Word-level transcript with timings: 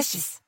podcasts. 0.00 0.40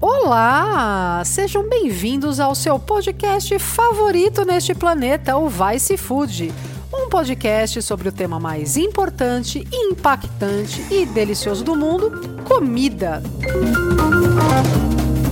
Olá! 0.00 1.22
Sejam 1.24 1.68
bem-vindos 1.68 2.40
ao 2.40 2.54
seu 2.54 2.78
podcast 2.78 3.58
favorito 3.58 4.44
neste 4.44 4.74
planeta, 4.74 5.36
o 5.36 5.48
Vice 5.48 5.96
Food. 5.96 6.52
Um 6.92 7.08
podcast 7.08 7.80
sobre 7.82 8.08
o 8.08 8.12
tema 8.12 8.40
mais 8.40 8.76
importante, 8.76 9.66
impactante 9.72 10.84
e 10.90 11.06
delicioso 11.06 11.62
do 11.62 11.76
mundo: 11.76 12.10
comida. 12.44 13.22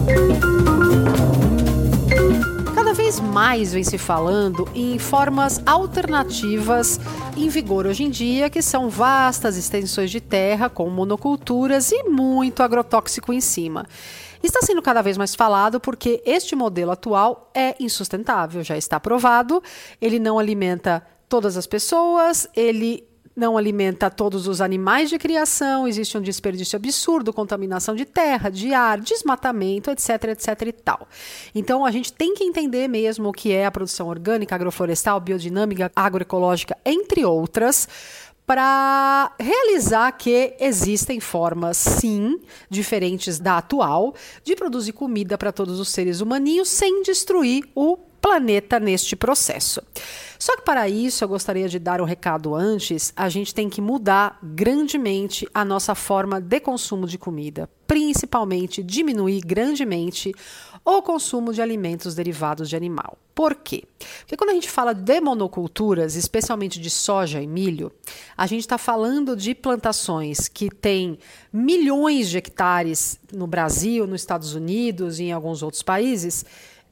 Cada 0.06 0.57
vez 2.98 3.20
mais 3.20 3.72
vem 3.72 3.84
se 3.84 3.96
falando 3.96 4.68
em 4.74 4.98
formas 4.98 5.62
alternativas 5.64 6.98
em 7.36 7.48
vigor 7.48 7.86
hoje 7.86 8.02
em 8.02 8.10
dia, 8.10 8.50
que 8.50 8.60
são 8.60 8.90
vastas 8.90 9.56
extensões 9.56 10.10
de 10.10 10.20
terra 10.20 10.68
com 10.68 10.90
monoculturas 10.90 11.92
e 11.92 12.02
muito 12.08 12.60
agrotóxico 12.60 13.32
em 13.32 13.40
cima. 13.40 13.86
Está 14.42 14.62
sendo 14.62 14.82
cada 14.82 15.00
vez 15.00 15.16
mais 15.16 15.32
falado 15.36 15.78
porque 15.78 16.20
este 16.26 16.56
modelo 16.56 16.90
atual 16.90 17.52
é 17.54 17.76
insustentável, 17.78 18.64
já 18.64 18.76
está 18.76 18.98
provado, 18.98 19.62
ele 20.00 20.18
não 20.18 20.36
alimenta 20.36 21.00
todas 21.28 21.56
as 21.56 21.68
pessoas, 21.68 22.48
ele 22.56 23.07
não 23.38 23.56
alimenta 23.56 24.10
todos 24.10 24.48
os 24.48 24.60
animais 24.60 25.08
de 25.08 25.16
criação, 25.16 25.86
existe 25.86 26.18
um 26.18 26.20
desperdício 26.20 26.76
absurdo, 26.76 27.32
contaminação 27.32 27.94
de 27.94 28.04
terra, 28.04 28.50
de 28.50 28.74
ar, 28.74 29.00
desmatamento, 29.00 29.90
etc, 29.90 30.24
etc 30.30 30.62
e 30.66 30.72
tal. 30.72 31.08
Então 31.54 31.86
a 31.86 31.90
gente 31.92 32.12
tem 32.12 32.34
que 32.34 32.42
entender 32.42 32.88
mesmo 32.88 33.28
o 33.28 33.32
que 33.32 33.52
é 33.52 33.64
a 33.64 33.70
produção 33.70 34.08
orgânica, 34.08 34.56
agroflorestal, 34.56 35.20
biodinâmica, 35.20 35.90
agroecológica, 35.94 36.76
entre 36.84 37.24
outras, 37.24 37.88
para 38.44 39.32
realizar 39.38 40.10
que 40.12 40.56
existem 40.58 41.20
formas, 41.20 41.76
sim, 41.76 42.40
diferentes 42.68 43.38
da 43.38 43.58
atual, 43.58 44.14
de 44.42 44.56
produzir 44.56 44.92
comida 44.92 45.38
para 45.38 45.52
todos 45.52 45.78
os 45.78 45.90
seres 45.90 46.20
humaninhos 46.20 46.68
sem 46.68 47.02
destruir 47.02 47.68
o 47.74 47.96
planeta 48.20 48.80
neste 48.80 49.14
processo. 49.14 49.80
Só 50.38 50.56
que 50.56 50.62
para 50.62 50.88
isso 50.88 51.24
eu 51.24 51.28
gostaria 51.28 51.68
de 51.68 51.78
dar 51.78 52.00
um 52.00 52.04
recado 52.04 52.54
antes, 52.54 53.12
a 53.16 53.28
gente 53.28 53.54
tem 53.54 53.68
que 53.68 53.80
mudar 53.80 54.38
grandemente 54.42 55.48
a 55.52 55.64
nossa 55.64 55.94
forma 55.94 56.40
de 56.40 56.60
consumo 56.60 57.06
de 57.06 57.18
comida, 57.18 57.68
principalmente 57.86 58.82
diminuir 58.82 59.40
grandemente 59.40 60.32
o 60.84 61.02
consumo 61.02 61.52
de 61.52 61.60
alimentos 61.60 62.14
derivados 62.14 62.68
de 62.68 62.76
animal. 62.76 63.18
Por 63.34 63.54
quê? 63.54 63.84
Porque 64.20 64.36
quando 64.36 64.50
a 64.50 64.54
gente 64.54 64.70
fala 64.70 64.92
de 64.92 65.20
monoculturas, 65.20 66.16
especialmente 66.16 66.80
de 66.80 66.90
soja 66.90 67.40
e 67.40 67.46
milho, 67.46 67.92
a 68.36 68.46
gente 68.46 68.60
está 68.60 68.78
falando 68.78 69.36
de 69.36 69.54
plantações 69.54 70.48
que 70.48 70.70
têm 70.70 71.18
milhões 71.52 72.28
de 72.28 72.38
hectares 72.38 73.18
no 73.32 73.46
Brasil, 73.46 74.06
nos 74.06 74.22
Estados 74.22 74.54
Unidos 74.54 75.20
e 75.20 75.24
em 75.24 75.32
alguns 75.32 75.62
outros 75.62 75.82
países, 75.82 76.44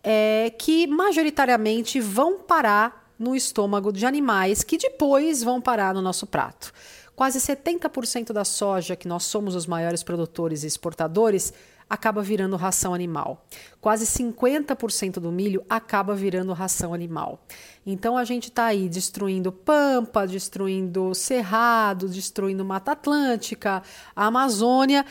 é, 0.05 0.53
que 0.57 0.87
majoritariamente 0.87 2.01
vão 2.01 2.39
parar 2.39 3.06
no 3.19 3.35
estômago 3.35 3.93
de 3.93 4.05
animais 4.05 4.63
que 4.63 4.77
depois 4.77 5.43
vão 5.43 5.61
parar 5.61 5.95
no 5.95 6.03
nosso 6.03 6.27
prato. 6.27 6.73
Quase 7.15 7.39
70% 7.39 8.33
da 8.33 8.45
soja, 8.45 8.95
que 8.95 9.09
nós 9.09 9.25
somos 9.25 9.55
os 9.55 9.67
maiores 9.67 10.03
produtores 10.03 10.63
e 10.63 10.67
exportadores, 10.67 11.53
acaba 11.89 12.23
virando 12.23 12.57
ração 12.57 12.93
animal. 12.93 13.47
Quase 13.81 14.05
50% 14.05 15.21
do 15.21 15.33
milho 15.33 15.65
acaba 15.69 16.15
virando 16.15 16.53
ração 16.53 16.93
animal. 16.93 17.41
Então 17.87 18.19
a 18.19 18.25
gente 18.25 18.49
está 18.49 18.67
aí 18.67 18.89
destruindo 18.89 19.51
pampa, 19.51 20.27
destruindo 20.27 21.15
cerrado, 21.15 22.09
destruindo 22.09 22.65
Mata 22.65 22.93
Atlântica, 22.93 23.83
a 24.15 24.27
Amazônia 24.27 25.05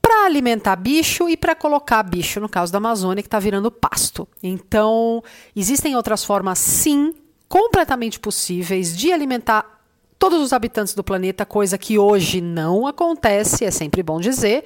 para 0.00 0.26
alimentar 0.26 0.76
bicho 0.76 1.28
e 1.28 1.36
para 1.36 1.54
colocar 1.54 2.02
bicho, 2.02 2.40
no 2.40 2.48
caso 2.48 2.72
da 2.72 2.78
Amazônia, 2.78 3.22
que 3.22 3.26
está 3.26 3.38
virando 3.38 3.70
pasto. 3.70 4.26
Então, 4.42 5.22
existem 5.54 5.94
outras 5.94 6.24
formas, 6.24 6.58
sim, 6.58 7.14
completamente 7.50 8.20
possíveis 8.20 8.96
de 8.96 9.12
alimentar 9.12 9.82
todos 10.16 10.40
os 10.40 10.52
habitantes 10.52 10.94
do 10.94 11.02
planeta, 11.02 11.44
coisa 11.44 11.76
que 11.76 11.98
hoje 11.98 12.40
não 12.40 12.86
acontece, 12.86 13.64
é 13.64 13.72
sempre 13.72 14.04
bom 14.04 14.20
dizer. 14.20 14.62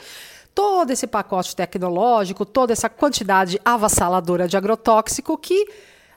Todo 0.54 0.90
esse 0.90 1.06
pacote 1.06 1.56
tecnológico, 1.56 2.44
toda 2.44 2.74
essa 2.74 2.90
quantidade 2.90 3.58
avassaladora 3.64 4.46
de 4.46 4.58
agrotóxico 4.58 5.38
que 5.38 5.66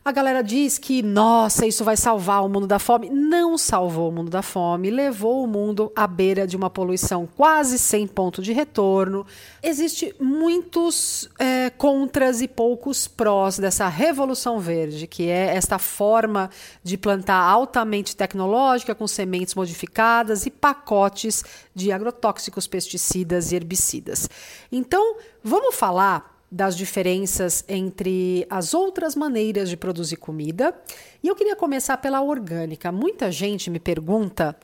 a 0.07 0.11
galera 0.13 0.41
diz 0.41 0.77
que, 0.77 1.03
nossa, 1.03 1.67
isso 1.67 1.83
vai 1.83 1.97
salvar 1.97 2.41
o 2.41 2.47
mundo 2.47 2.65
da 2.65 2.79
fome. 2.79 3.09
Não 3.09 3.57
salvou 3.57 4.07
o 4.07 4.11
mundo 4.13 4.31
da 4.31 4.41
fome, 4.41 4.89
levou 4.89 5.43
o 5.43 5.47
mundo 5.47 5.91
à 5.93 6.07
beira 6.07 6.47
de 6.47 6.55
uma 6.55 6.69
poluição 6.69 7.27
quase 7.35 7.77
sem 7.77 8.07
ponto 8.07 8.41
de 8.41 8.53
retorno. 8.53 9.27
Existem 9.61 10.13
muitos 10.17 11.29
é, 11.37 11.69
contras 11.71 12.41
e 12.41 12.47
poucos 12.47 13.05
prós 13.05 13.59
dessa 13.59 13.89
revolução 13.89 14.61
verde, 14.61 15.07
que 15.07 15.27
é 15.27 15.53
esta 15.53 15.77
forma 15.77 16.49
de 16.81 16.97
plantar 16.97 17.41
altamente 17.41 18.15
tecnológica, 18.15 18.95
com 18.95 19.07
sementes 19.07 19.55
modificadas 19.55 20.45
e 20.45 20.49
pacotes 20.49 21.43
de 21.75 21.91
agrotóxicos, 21.91 22.65
pesticidas 22.65 23.51
e 23.51 23.57
herbicidas. 23.57 24.29
Então, 24.71 25.17
vamos 25.43 25.75
falar 25.75 26.36
das 26.51 26.77
diferenças 26.77 27.63
entre 27.67 28.45
as 28.49 28.73
outras 28.73 29.15
maneiras 29.15 29.69
de 29.69 29.77
produzir 29.77 30.17
comida. 30.17 30.73
E 31.21 31.27
eu 31.27 31.35
queria 31.35 31.55
começar 31.55 31.97
pela 31.97 32.21
orgânica. 32.21 32.91
Muita 32.91 33.31
gente 33.31 33.69
me 33.69 33.79
pergunta 33.79 34.55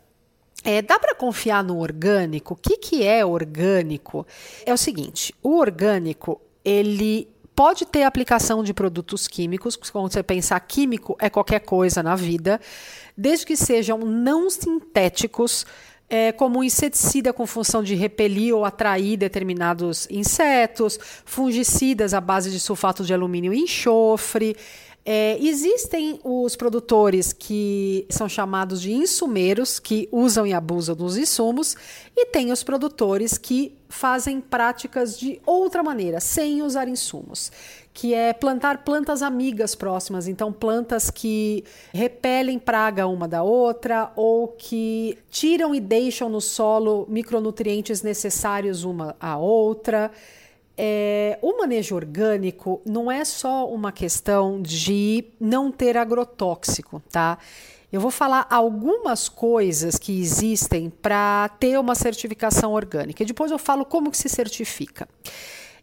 é, 0.63 0.81
dá 0.81 0.97
para 0.97 1.13
confiar 1.13 1.63
no 1.63 1.79
orgânico? 1.79 2.53
O 2.53 2.57
que, 2.57 2.77
que 2.77 3.03
é 3.03 3.25
orgânico? 3.25 4.25
É 4.65 4.73
o 4.73 4.77
seguinte: 4.77 5.35
o 5.43 5.57
orgânico 5.57 6.41
ele 6.63 7.27
pode 7.53 7.85
ter 7.85 8.03
aplicação 8.03 8.63
de 8.63 8.73
produtos 8.73 9.27
químicos. 9.27 9.75
Quando 9.75 10.11
você 10.11 10.23
pensar 10.23 10.59
químico 10.61 11.17
é 11.19 11.29
qualquer 11.29 11.59
coisa 11.59 12.01
na 12.01 12.15
vida, 12.15 12.61
desde 13.17 13.45
que 13.45 13.57
sejam 13.57 13.99
não 13.99 14.49
sintéticos 14.49 15.65
é, 16.13 16.31
como 16.31 16.59
um 16.59 16.63
inseticida 16.63 17.33
com 17.33 17.47
função 17.47 17.81
de 17.81 17.95
repelir 17.95 18.55
ou 18.55 18.63
atrair 18.63 19.17
determinados 19.17 20.07
insetos, 20.11 20.99
fungicidas 21.25 22.13
à 22.13 22.21
base 22.21 22.51
de 22.51 22.59
sulfato 22.59 23.03
de 23.03 23.11
alumínio 23.11 23.51
e 23.51 23.61
enxofre. 23.61 24.55
É, 25.03 25.39
existem 25.41 26.19
os 26.23 26.55
produtores 26.55 27.33
que 27.33 28.05
são 28.11 28.29
chamados 28.29 28.79
de 28.79 28.93
insumeiros, 28.93 29.79
que 29.79 30.07
usam 30.11 30.45
e 30.45 30.53
abusam 30.53 30.95
dos 30.95 31.17
insumos, 31.17 31.75
e 32.15 32.27
tem 32.27 32.51
os 32.51 32.61
produtores 32.61 33.35
que 33.39 33.75
fazem 33.89 34.39
práticas 34.39 35.17
de 35.17 35.41
outra 35.43 35.81
maneira, 35.81 36.19
sem 36.19 36.61
usar 36.61 36.87
insumos 36.87 37.51
que 37.93 38.13
é 38.13 38.33
plantar 38.33 38.83
plantas 38.83 39.21
amigas 39.21 39.75
próximas, 39.75 40.27
então 40.27 40.51
plantas 40.51 41.11
que 41.11 41.63
repelem 41.93 42.57
praga 42.57 43.05
uma 43.05 43.27
da 43.27 43.43
outra 43.43 44.11
ou 44.15 44.47
que 44.47 45.17
tiram 45.29 45.75
e 45.75 45.79
deixam 45.79 46.27
no 46.27 46.41
solo 46.41 47.05
micronutrientes 47.07 48.01
necessários 48.01 48.83
uma 48.83 49.15
à 49.19 49.37
outra. 49.37 50.11
É, 50.75 51.37
o 51.39 51.55
manejo 51.59 51.95
orgânico 51.95 52.81
não 52.83 53.11
é 53.11 53.23
só 53.23 53.69
uma 53.69 53.91
questão 53.91 54.59
de 54.59 55.23
não 55.39 55.71
ter 55.71 55.95
agrotóxico, 55.95 56.99
tá? 57.11 57.37
Eu 57.91 58.01
vou 58.01 58.09
falar 58.09 58.47
algumas 58.49 59.29
coisas 59.29 59.99
que 59.99 60.19
existem 60.19 60.89
para 60.89 61.47
ter 61.59 61.79
uma 61.79 61.93
certificação 61.93 62.73
orgânica 62.73 63.21
e 63.21 63.25
depois 63.27 63.51
eu 63.51 63.59
falo 63.59 63.85
como 63.85 64.09
que 64.09 64.17
se 64.17 64.27
certifica. 64.27 65.07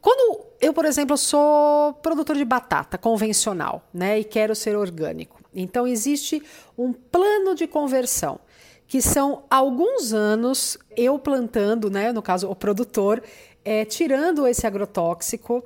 Quando 0.01 0.47
eu, 0.61 0.73
por 0.73 0.85
exemplo, 0.85 1.17
sou 1.17 1.93
produtor 1.95 2.37
de 2.37 2.45
batata 2.45 2.97
convencional, 2.97 3.83
né, 3.93 4.19
e 4.19 4.25
quero 4.25 4.55
ser 4.55 4.77
orgânico. 4.77 5.41
Então 5.55 5.87
existe 5.87 6.43
um 6.77 6.93
plano 6.93 7.55
de 7.55 7.67
conversão 7.67 8.41
que 8.87 9.01
são 9.01 9.45
alguns 9.49 10.13
anos 10.13 10.77
eu 10.97 11.17
plantando, 11.17 11.89
né, 11.89 12.13
no 12.13 12.21
caso 12.21 12.51
o 12.51 12.57
produtor, 12.57 13.23
é, 13.65 13.85
tirando 13.85 14.47
esse 14.49 14.67
agrotóxico 14.67 15.63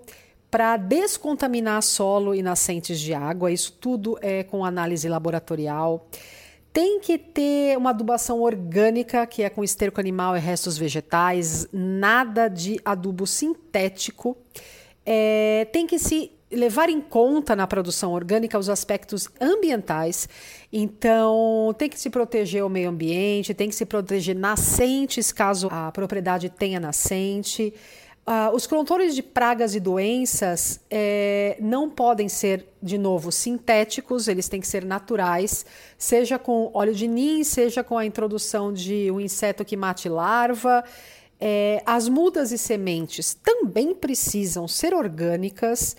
para 0.50 0.76
descontaminar 0.76 1.82
solo 1.82 2.34
e 2.34 2.42
nascentes 2.42 3.00
de 3.00 3.14
água. 3.14 3.50
Isso 3.50 3.72
tudo 3.72 4.18
é 4.20 4.42
com 4.44 4.64
análise 4.64 5.08
laboratorial. 5.08 6.06
Tem 6.74 6.98
que 6.98 7.16
ter 7.16 7.78
uma 7.78 7.90
adubação 7.90 8.42
orgânica, 8.42 9.24
que 9.28 9.44
é 9.44 9.48
com 9.48 9.62
esterco 9.62 10.00
animal 10.00 10.36
e 10.36 10.40
restos 10.40 10.76
vegetais, 10.76 11.68
nada 11.72 12.48
de 12.48 12.80
adubo 12.84 13.28
sintético. 13.28 14.36
É, 15.06 15.68
tem 15.72 15.86
que 15.86 16.00
se 16.00 16.32
levar 16.50 16.88
em 16.88 17.00
conta 17.00 17.54
na 17.54 17.64
produção 17.64 18.12
orgânica 18.12 18.58
os 18.58 18.68
aspectos 18.68 19.28
ambientais. 19.40 20.28
Então, 20.72 21.72
tem 21.78 21.88
que 21.88 21.98
se 21.98 22.10
proteger 22.10 22.64
o 22.64 22.68
meio 22.68 22.90
ambiente, 22.90 23.54
tem 23.54 23.68
que 23.68 23.74
se 23.76 23.86
proteger 23.86 24.34
nascentes, 24.34 25.30
caso 25.30 25.68
a 25.70 25.92
propriedade 25.92 26.50
tenha 26.50 26.80
nascente. 26.80 27.72
Uh, 28.26 28.56
os 28.56 28.66
controles 28.66 29.14
de 29.14 29.22
pragas 29.22 29.74
e 29.74 29.80
doenças 29.80 30.80
é, 30.90 31.58
não 31.60 31.90
podem 31.90 32.26
ser, 32.26 32.66
de 32.82 32.96
novo, 32.96 33.30
sintéticos, 33.30 34.28
eles 34.28 34.48
têm 34.48 34.62
que 34.62 34.66
ser 34.66 34.82
naturais, 34.82 35.66
seja 35.98 36.38
com 36.38 36.70
óleo 36.72 36.94
de 36.94 37.06
nim, 37.06 37.44
seja 37.44 37.84
com 37.84 37.98
a 37.98 38.06
introdução 38.06 38.72
de 38.72 39.10
um 39.10 39.20
inseto 39.20 39.62
que 39.62 39.76
mate 39.76 40.08
larva. 40.08 40.82
É, 41.38 41.82
as 41.84 42.08
mudas 42.08 42.50
e 42.50 42.56
sementes 42.56 43.34
também 43.34 43.94
precisam 43.94 44.66
ser 44.66 44.94
orgânicas. 44.94 45.94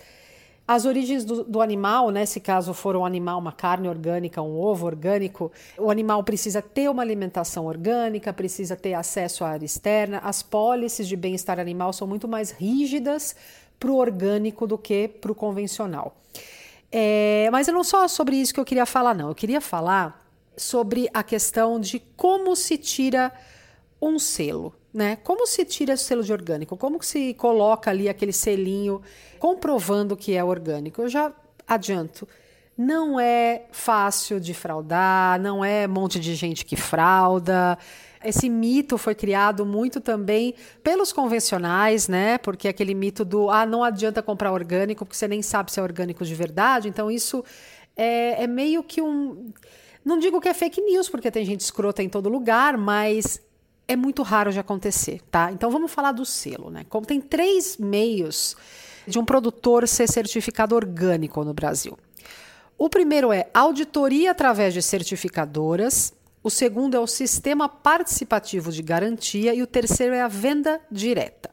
As 0.68 0.84
origens 0.84 1.24
do, 1.24 1.44
do, 1.44 1.62
animal, 1.62 2.10
né, 2.10 2.26
se 2.26 2.40
caso 2.40 2.74
for 2.74 2.96
um 2.96 3.04
animal, 3.04 3.38
uma 3.38 3.52
carne 3.52 3.88
orgânica, 3.88 4.42
um 4.42 4.58
ovo 4.58 4.84
orgânico, 4.84 5.52
o 5.78 5.90
animal 5.90 6.24
precisa 6.24 6.60
ter 6.60 6.90
uma 6.90 7.02
alimentação 7.02 7.66
orgânica, 7.66 8.32
precisa 8.32 8.74
ter 8.74 8.94
acesso 8.94 9.44
à 9.44 9.50
área 9.50 9.64
externa. 9.64 10.18
As 10.24 10.42
pólices 10.42 11.06
de 11.06 11.14
bem-estar 11.14 11.60
animal 11.60 11.92
são 11.92 12.08
muito 12.08 12.26
mais 12.26 12.50
rígidas 12.50 13.36
para 13.78 13.90
o 13.90 13.96
orgânico 13.96 14.66
do 14.66 14.76
que 14.76 15.06
para 15.06 15.30
o 15.30 15.34
convencional. 15.34 16.16
É, 16.90 17.48
mas 17.52 17.68
não 17.68 17.84
só 17.84 18.08
sobre 18.08 18.36
isso 18.36 18.52
que 18.52 18.58
eu 18.58 18.64
queria 18.64 18.86
falar, 18.86 19.14
não. 19.14 19.28
Eu 19.28 19.34
queria 19.34 19.60
falar 19.60 20.26
sobre 20.56 21.08
a 21.12 21.22
questão 21.22 21.78
de 21.78 22.00
como 22.16 22.56
se 22.56 22.76
tira 22.76 23.32
um 24.06 24.18
selo, 24.18 24.74
né? 24.92 25.16
Como 25.16 25.46
se 25.46 25.64
tira 25.64 25.94
o 25.94 25.98
selo 25.98 26.22
de 26.22 26.32
orgânico? 26.32 26.76
Como 26.76 27.02
se 27.02 27.34
coloca 27.34 27.90
ali 27.90 28.08
aquele 28.08 28.32
selinho 28.32 29.02
comprovando 29.38 30.16
que 30.16 30.34
é 30.34 30.42
orgânico? 30.42 31.02
Eu 31.02 31.08
já 31.08 31.32
adianto. 31.66 32.26
Não 32.76 33.18
é 33.18 33.64
fácil 33.72 34.38
de 34.38 34.52
fraudar, 34.52 35.40
não 35.40 35.64
é 35.64 35.86
um 35.86 35.90
monte 35.90 36.20
de 36.20 36.34
gente 36.34 36.64
que 36.64 36.76
frauda. 36.76 37.78
Esse 38.22 38.50
mito 38.50 38.98
foi 38.98 39.14
criado 39.14 39.64
muito 39.64 40.00
também 40.00 40.54
pelos 40.82 41.12
convencionais, 41.12 42.06
né? 42.06 42.36
Porque 42.38 42.68
aquele 42.68 42.94
mito 42.94 43.24
do 43.24 43.48
ah, 43.50 43.64
não 43.64 43.82
adianta 43.82 44.22
comprar 44.22 44.52
orgânico 44.52 45.06
porque 45.06 45.16
você 45.16 45.28
nem 45.28 45.42
sabe 45.42 45.72
se 45.72 45.80
é 45.80 45.82
orgânico 45.82 46.24
de 46.24 46.34
verdade. 46.34 46.88
Então, 46.88 47.10
isso 47.10 47.42
é, 47.96 48.42
é 48.44 48.46
meio 48.46 48.82
que 48.82 49.00
um. 49.00 49.52
Não 50.04 50.18
digo 50.18 50.40
que 50.40 50.48
é 50.48 50.54
fake 50.54 50.80
news, 50.82 51.08
porque 51.08 51.30
tem 51.30 51.44
gente 51.44 51.60
escrota 51.60 52.02
em 52.02 52.08
todo 52.08 52.28
lugar, 52.28 52.76
mas 52.76 53.40
é 53.88 53.94
muito 53.94 54.22
raro 54.22 54.52
de 54.52 54.58
acontecer, 54.58 55.20
tá? 55.30 55.50
Então 55.52 55.70
vamos 55.70 55.92
falar 55.92 56.12
do 56.12 56.24
selo, 56.24 56.70
né? 56.70 56.84
Como 56.88 57.06
tem 57.06 57.20
três 57.20 57.76
meios 57.76 58.56
de 59.06 59.18
um 59.18 59.24
produtor 59.24 59.86
ser 59.86 60.08
certificado 60.08 60.74
orgânico 60.74 61.44
no 61.44 61.54
Brasil. 61.54 61.96
O 62.76 62.90
primeiro 62.90 63.32
é 63.32 63.48
auditoria 63.54 64.32
através 64.32 64.74
de 64.74 64.82
certificadoras, 64.82 66.12
o 66.42 66.50
segundo 66.50 66.96
é 66.96 67.00
o 67.00 67.06
sistema 67.06 67.68
participativo 67.68 68.70
de 68.70 68.82
garantia 68.82 69.54
e 69.54 69.62
o 69.62 69.66
terceiro 69.66 70.14
é 70.14 70.20
a 70.20 70.28
venda 70.28 70.80
direta. 70.90 71.50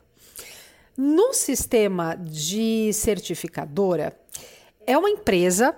No 0.98 1.34
sistema 1.34 2.16
de 2.16 2.92
certificadora, 2.94 4.16
é 4.86 4.98
uma 4.98 5.10
empresa 5.10 5.76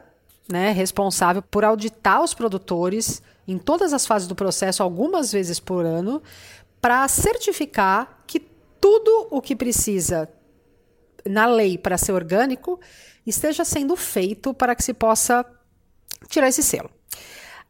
né, 0.50 0.72
responsável 0.72 1.42
por 1.42 1.64
auditar 1.64 2.24
os 2.24 2.34
produtores 2.34 3.22
em 3.48 3.58
todas 3.58 3.94
as 3.94 4.06
fases 4.06 4.28
do 4.28 4.36
processo, 4.36 4.84
algumas 4.84 5.32
vezes 5.32 5.60
por 5.60 5.86
ano, 5.86 6.22
para 6.82 7.08
certificar 7.08 8.24
que 8.28 8.40
tudo 8.40 9.28
o 9.32 9.42
que 9.42 9.56
precisa 9.56 10.30
na 11.28 11.46
lei 11.46 11.78
para 11.78 11.98
ser 11.98 12.12
orgânico 12.12 12.80
esteja 13.26 13.66
sendo 13.66 13.96
feito 13.96 14.54
para 14.54 14.76
que 14.76 14.84
se 14.84 14.94
possa 14.94 15.46
tirar 16.28 16.48
esse 16.48 16.62
selo. 16.62 16.90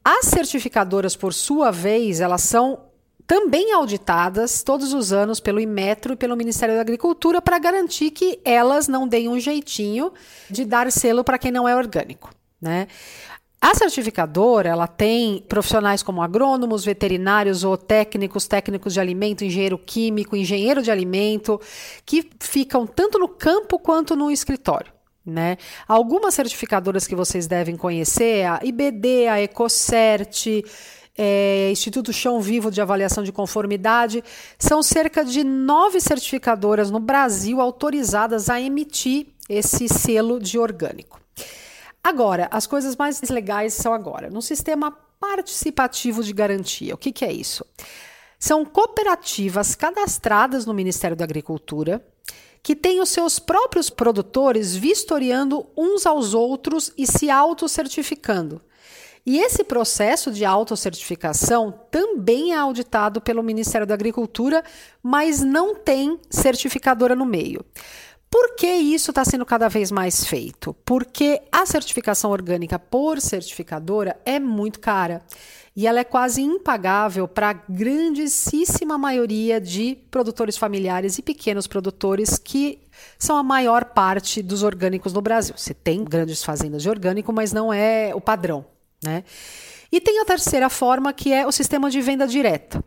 As 0.03 0.25
certificadoras, 0.25 1.15
por 1.15 1.33
sua 1.33 1.71
vez, 1.71 2.19
elas 2.19 2.41
são 2.41 2.85
também 3.25 3.73
auditadas 3.73 4.61
todos 4.61 4.93
os 4.93 5.11
anos 5.11 5.39
pelo 5.39 5.59
Inmetro 5.59 6.13
e 6.13 6.15
pelo 6.15 6.35
Ministério 6.35 6.75
da 6.75 6.81
Agricultura 6.81 7.41
para 7.41 7.57
garantir 7.57 8.11
que 8.11 8.39
elas 8.45 8.87
não 8.87 9.07
deem 9.07 9.27
um 9.27 9.39
jeitinho 9.39 10.13
de 10.49 10.63
dar 10.63 10.91
selo 10.91 11.23
para 11.23 11.39
quem 11.39 11.51
não 11.51 11.67
é 11.67 11.75
orgânico, 11.75 12.29
né? 12.61 12.87
A 13.67 13.73
certificadora, 13.73 14.69
ela 14.69 14.85
tem 14.85 15.43
profissionais 15.49 16.03
como 16.03 16.21
agrônomos, 16.21 16.85
veterinários 16.85 17.63
ou 17.63 17.75
técnicos, 17.75 18.47
técnicos 18.47 18.93
de 18.93 18.99
alimento, 18.99 19.43
engenheiro 19.43 19.77
químico, 19.77 20.35
engenheiro 20.35 20.83
de 20.83 20.91
alimento, 20.91 21.59
que 22.05 22.29
ficam 22.39 22.85
tanto 22.85 23.17
no 23.17 23.27
campo 23.27 23.79
quanto 23.79 24.15
no 24.15 24.29
escritório. 24.29 24.93
Né? 25.25 25.57
Algumas 25.87 26.35
certificadoras 26.35 27.07
que 27.07 27.15
vocês 27.15 27.47
devem 27.47 27.75
conhecer, 27.75 28.45
a 28.45 28.59
IBD, 28.61 29.27
a 29.27 29.41
Ecocert, 29.41 30.45
é, 31.17 31.69
Instituto 31.71 32.13
Chão 32.13 32.39
Vivo 32.39 32.69
de 32.69 32.81
Avaliação 32.81 33.23
de 33.23 33.31
Conformidade, 33.31 34.23
são 34.59 34.83
cerca 34.83 35.25
de 35.25 35.43
nove 35.43 35.99
certificadoras 35.99 36.91
no 36.91 36.99
Brasil 36.99 37.59
autorizadas 37.59 38.47
a 38.47 38.61
emitir 38.61 39.25
esse 39.49 39.89
selo 39.89 40.39
de 40.39 40.59
orgânico. 40.59 41.24
Agora, 42.05 42.47
as 42.51 42.67
coisas 42.67 42.95
mais 42.95 43.19
legais 43.31 43.73
são 43.73 43.91
agora, 43.91 44.29
no 44.29 44.39
sistema 44.39 44.91
participativo 45.19 46.23
de 46.23 46.33
garantia. 46.33 46.93
O 46.93 46.97
que, 46.99 47.11
que 47.11 47.25
é 47.25 47.33
isso? 47.33 47.65
São 48.37 48.63
cooperativas 48.63 49.73
cadastradas 49.73 50.67
no 50.67 50.73
Ministério 50.73 51.17
da 51.17 51.23
Agricultura 51.23 52.05
que 52.61 52.75
têm 52.75 53.01
os 53.01 53.09
seus 53.09 53.39
próprios 53.39 53.89
produtores 53.89 54.75
vistoriando 54.75 55.65
uns 55.75 56.05
aos 56.05 56.35
outros 56.35 56.93
e 56.95 57.07
se 57.07 57.31
autocertificando. 57.31 58.61
E 59.25 59.39
esse 59.39 59.63
processo 59.63 60.31
de 60.31 60.45
autocertificação 60.45 61.73
também 61.89 62.53
é 62.53 62.57
auditado 62.57 63.19
pelo 63.19 63.41
Ministério 63.41 63.87
da 63.87 63.95
Agricultura, 63.95 64.63
mas 65.01 65.41
não 65.41 65.73
tem 65.73 66.19
certificadora 66.29 67.15
no 67.15 67.25
meio. 67.25 67.65
Por 68.29 68.55
que 68.55 68.67
isso 68.67 69.11
está 69.11 69.23
sendo 69.23 69.45
cada 69.45 69.69
vez 69.69 69.91
mais 69.91 70.25
feito? 70.25 70.75
Porque 70.85 71.41
a 71.51 71.65
certificação 71.65 72.31
orgânica 72.31 72.77
por 72.77 73.21
certificadora 73.21 74.19
é 74.25 74.39
muito 74.39 74.79
cara 74.79 75.21
e 75.75 75.85
ela 75.85 75.99
é 75.99 76.03
quase 76.03 76.41
impagável 76.41 77.27
para 77.27 77.49
a 77.49 77.53
grandíssima 77.53 78.97
maioria 78.97 79.59
de 79.59 79.97
produtores 80.09 80.57
familiares 80.57 81.17
e 81.17 81.21
pequenos 81.21 81.67
produtores 81.67 82.37
que 82.37 82.79
são 83.19 83.35
a 83.35 83.43
maior 83.43 83.85
parte 83.85 84.41
dos 84.41 84.63
orgânicos 84.63 85.11
no 85.11 85.21
Brasil. 85.21 85.53
Você 85.57 85.73
tem 85.73 86.03
grandes 86.03 86.43
fazendas 86.43 86.81
de 86.81 86.89
orgânico, 86.89 87.33
mas 87.33 87.51
não 87.51 87.73
é 87.73 88.15
o 88.15 88.21
padrão, 88.21 88.65
né? 89.03 89.23
E 89.91 89.99
tem 89.99 90.19
a 90.19 90.25
terceira 90.25 90.69
forma, 90.69 91.13
que 91.13 91.31
é 91.31 91.45
o 91.45 91.51
sistema 91.51 91.89
de 91.89 92.01
venda 92.01 92.25
direta 92.25 92.83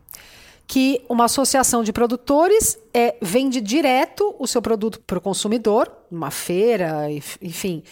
que 0.68 1.02
uma 1.08 1.24
associação 1.24 1.82
de 1.82 1.94
produtores 1.94 2.78
é, 2.92 3.16
vende 3.22 3.58
direto 3.58 4.36
o 4.38 4.46
seu 4.46 4.60
produto 4.60 5.00
para 5.00 5.16
o 5.16 5.20
consumidor, 5.20 5.90
numa 6.10 6.30
feira, 6.30 7.10
enfim, 7.40 7.82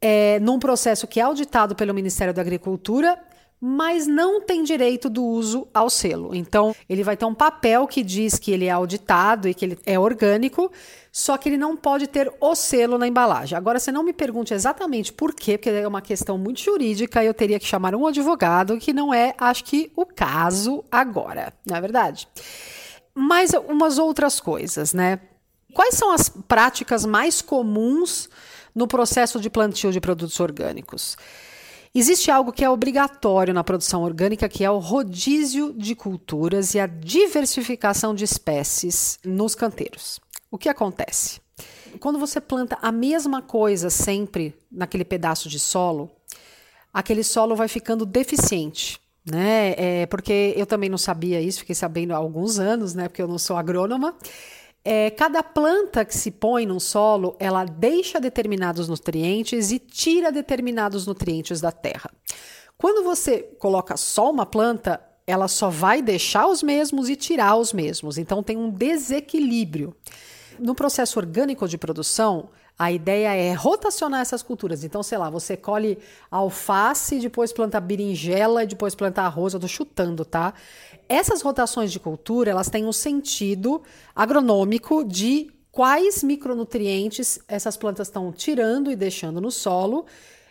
é, 0.00 0.40
num 0.40 0.58
processo 0.58 1.06
que 1.06 1.20
é 1.20 1.22
auditado 1.22 1.76
pelo 1.76 1.92
Ministério 1.92 2.32
da 2.32 2.40
Agricultura 2.40 3.18
mas 3.60 4.06
não 4.06 4.40
tem 4.40 4.62
direito 4.62 5.08
do 5.08 5.24
uso 5.24 5.66
ao 5.72 5.88
selo. 5.88 6.34
Então, 6.34 6.74
ele 6.88 7.02
vai 7.02 7.16
ter 7.16 7.24
um 7.24 7.34
papel 7.34 7.86
que 7.86 8.02
diz 8.02 8.38
que 8.38 8.50
ele 8.50 8.66
é 8.66 8.70
auditado 8.70 9.48
e 9.48 9.54
que 9.54 9.64
ele 9.64 9.78
é 9.86 9.98
orgânico, 9.98 10.70
só 11.10 11.38
que 11.38 11.48
ele 11.48 11.56
não 11.56 11.76
pode 11.76 12.06
ter 12.06 12.30
o 12.40 12.54
selo 12.54 12.98
na 12.98 13.08
embalagem. 13.08 13.56
Agora, 13.56 13.78
você 13.78 13.90
não 13.90 14.02
me 14.02 14.12
pergunte 14.12 14.52
exatamente 14.52 15.12
por 15.12 15.34
quê, 15.34 15.56
porque 15.56 15.70
é 15.70 15.88
uma 15.88 16.02
questão 16.02 16.36
muito 16.36 16.60
jurídica 16.60 17.24
e 17.24 17.26
eu 17.26 17.34
teria 17.34 17.58
que 17.58 17.66
chamar 17.66 17.94
um 17.94 18.06
advogado, 18.06 18.78
que 18.78 18.92
não 18.92 19.12
é, 19.12 19.34
acho 19.38 19.64
que, 19.64 19.90
o 19.96 20.04
caso 20.04 20.84
agora, 20.90 21.52
não 21.64 21.76
é 21.76 21.80
verdade? 21.80 22.28
Mas 23.14 23.52
umas 23.66 23.96
outras 23.96 24.38
coisas, 24.38 24.92
né? 24.92 25.18
Quais 25.72 25.94
são 25.94 26.12
as 26.12 26.28
práticas 26.28 27.06
mais 27.06 27.40
comuns 27.40 28.28
no 28.74 28.86
processo 28.86 29.40
de 29.40 29.48
plantio 29.48 29.90
de 29.90 30.00
produtos 30.00 30.38
orgânicos? 30.38 31.16
Existe 31.98 32.30
algo 32.30 32.52
que 32.52 32.62
é 32.62 32.68
obrigatório 32.68 33.54
na 33.54 33.64
produção 33.64 34.02
orgânica, 34.02 34.50
que 34.50 34.62
é 34.62 34.70
o 34.70 34.78
rodízio 34.78 35.72
de 35.72 35.94
culturas 35.94 36.74
e 36.74 36.78
a 36.78 36.86
diversificação 36.86 38.14
de 38.14 38.22
espécies 38.22 39.18
nos 39.24 39.54
canteiros. 39.54 40.20
O 40.50 40.58
que 40.58 40.68
acontece? 40.68 41.40
Quando 41.98 42.18
você 42.18 42.38
planta 42.38 42.76
a 42.82 42.92
mesma 42.92 43.40
coisa 43.40 43.88
sempre 43.88 44.54
naquele 44.70 45.06
pedaço 45.06 45.48
de 45.48 45.58
solo, 45.58 46.10
aquele 46.92 47.24
solo 47.24 47.56
vai 47.56 47.66
ficando 47.66 48.04
deficiente. 48.04 49.00
Né? 49.24 49.74
É, 49.78 50.06
porque 50.06 50.52
eu 50.54 50.66
também 50.66 50.90
não 50.90 50.98
sabia 50.98 51.40
isso, 51.40 51.60
fiquei 51.60 51.74
sabendo 51.74 52.12
há 52.12 52.18
alguns 52.18 52.58
anos, 52.58 52.94
né? 52.94 53.08
Porque 53.08 53.22
eu 53.22 53.26
não 53.26 53.38
sou 53.38 53.56
agrônoma. 53.56 54.14
É, 54.88 55.10
cada 55.10 55.42
planta 55.42 56.04
que 56.04 56.16
se 56.16 56.30
põe 56.30 56.64
num 56.64 56.78
solo, 56.78 57.34
ela 57.40 57.64
deixa 57.64 58.20
determinados 58.20 58.88
nutrientes 58.88 59.72
e 59.72 59.80
tira 59.80 60.30
determinados 60.30 61.08
nutrientes 61.08 61.60
da 61.60 61.72
terra. 61.72 62.08
Quando 62.78 63.02
você 63.02 63.42
coloca 63.58 63.96
só 63.96 64.30
uma 64.30 64.46
planta, 64.46 65.04
ela 65.26 65.48
só 65.48 65.70
vai 65.70 66.00
deixar 66.00 66.46
os 66.46 66.62
mesmos 66.62 67.08
e 67.08 67.16
tirar 67.16 67.56
os 67.56 67.72
mesmos. 67.72 68.16
Então 68.16 68.44
tem 68.44 68.56
um 68.56 68.70
desequilíbrio. 68.70 69.92
No 70.56 70.72
processo 70.72 71.18
orgânico 71.18 71.66
de 71.66 71.76
produção, 71.76 72.50
a 72.78 72.92
ideia 72.92 73.34
é 73.34 73.54
rotacionar 73.54 74.20
essas 74.20 74.42
culturas. 74.42 74.84
Então, 74.84 75.02
sei 75.02 75.16
lá, 75.16 75.30
você 75.30 75.56
colhe 75.56 75.98
alface, 76.30 77.18
depois 77.18 77.52
planta 77.52 77.80
berinjela 77.80 78.66
depois 78.66 78.94
planta 78.94 79.22
arroz. 79.22 79.54
Eu 79.54 79.60
tô 79.60 79.68
chutando, 79.68 80.24
tá? 80.24 80.52
Essas 81.08 81.40
rotações 81.40 81.90
de 81.90 81.98
cultura, 81.98 82.50
elas 82.50 82.68
têm 82.68 82.84
um 82.84 82.92
sentido 82.92 83.82
agronômico 84.14 85.04
de 85.04 85.50
quais 85.72 86.22
micronutrientes 86.22 87.38
essas 87.48 87.76
plantas 87.76 88.08
estão 88.08 88.30
tirando 88.30 88.90
e 88.90 88.96
deixando 88.96 89.40
no 89.40 89.50
solo. 89.50 90.04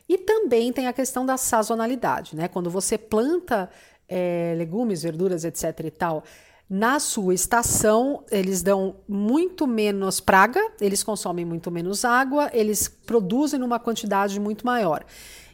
E 0.09 0.17
também 0.17 0.71
tem 0.73 0.87
a 0.87 0.93
questão 0.93 1.25
da 1.25 1.37
sazonalidade, 1.37 2.35
né? 2.35 2.47
Quando 2.47 2.69
você 2.69 2.97
planta 2.97 3.69
é, 4.07 4.55
legumes, 4.57 5.03
verduras, 5.03 5.43
etc. 5.43 5.79
e 5.83 5.91
tal, 5.91 6.23
Na 6.69 6.99
sua 6.99 7.33
estação, 7.33 8.23
eles 8.31 8.63
dão 8.63 8.95
muito 9.07 9.67
menos 9.67 10.19
praga, 10.19 10.59
eles 10.81 11.03
consomem 11.03 11.45
muito 11.45 11.69
menos 11.69 12.03
água, 12.03 12.49
eles 12.53 12.87
produzem 12.87 13.59
numa 13.59 13.79
quantidade 13.79 14.39
muito 14.39 14.65
maior. 14.65 15.05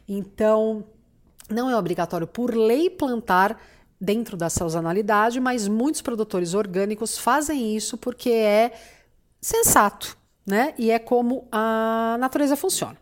Então, 0.08 0.84
não 1.50 1.68
é 1.70 1.76
obrigatório 1.76 2.26
por 2.26 2.54
lei 2.54 2.88
plantar 2.88 3.60
dentro 4.00 4.36
da 4.36 4.48
sazonalidade, 4.48 5.38
mas 5.38 5.68
muitos 5.68 6.00
produtores 6.00 6.54
orgânicos 6.54 7.18
fazem 7.18 7.76
isso 7.76 7.98
porque 7.98 8.30
é 8.30 8.72
sensato, 9.40 10.16
né? 10.46 10.74
E 10.78 10.90
é 10.90 10.98
como 10.98 11.46
a 11.52 12.16
natureza 12.18 12.56
funciona. 12.56 12.96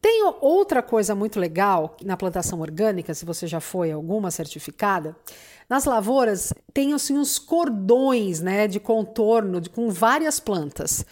Tem 0.00 0.22
outra 0.40 0.82
coisa 0.82 1.14
muito 1.14 1.40
legal 1.40 1.96
na 2.04 2.16
plantação 2.16 2.60
orgânica, 2.60 3.12
se 3.12 3.24
você 3.24 3.46
já 3.46 3.58
foi 3.58 3.90
alguma 3.90 4.30
certificada. 4.30 5.16
Nas 5.68 5.84
lavouras 5.84 6.52
tem 6.72 6.92
assim 6.92 7.18
uns 7.18 7.38
cordões, 7.38 8.40
né, 8.40 8.68
de 8.68 8.78
contorno 8.78 9.60
de, 9.60 9.70
com 9.70 9.90
várias 9.90 10.38
plantas 10.38 11.04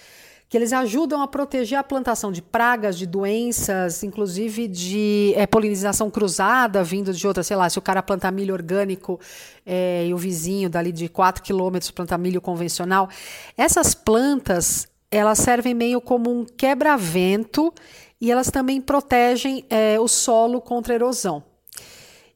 que 0.53 0.59
eles 0.59 0.75
ajudam 0.75 1.23
a 1.23 1.27
proteger 1.27 1.79
a 1.79 1.83
plantação 1.83 2.31
de 2.31 2.43
pragas, 2.43 2.99
de 2.99 3.07
doenças, 3.07 4.03
inclusive 4.03 4.69
de 4.69 5.33
é, 5.35 5.47
polinização 5.47 6.11
cruzada 6.11 6.85
vindo 6.85 7.11
de 7.11 7.27
outra, 7.27 7.43
sei 7.43 7.57
lá, 7.57 7.71
se 7.71 7.79
o 7.79 7.81
cara 7.81 8.03
plantar 8.03 8.31
milho 8.31 8.53
orgânico 8.53 9.19
é, 9.65 10.05
e 10.07 10.13
o 10.13 10.19
vizinho 10.19 10.69
dali 10.69 10.93
de 10.93 11.09
4 11.09 11.43
quilômetros 11.43 11.91
plantar 11.91 12.19
milho 12.19 12.39
convencional. 12.39 13.09
Essas 13.57 13.95
plantas, 13.95 14.87
elas 15.11 15.39
servem 15.39 15.73
meio 15.73 16.03
como 16.03 16.31
um 16.31 16.45
quebra-vento 16.45 17.73
e 18.21 18.31
elas 18.31 18.51
também 18.51 18.79
protegem 18.79 19.65
é, 19.71 19.99
o 19.99 20.07
solo 20.07 20.61
contra 20.61 20.93
erosão. 20.93 21.43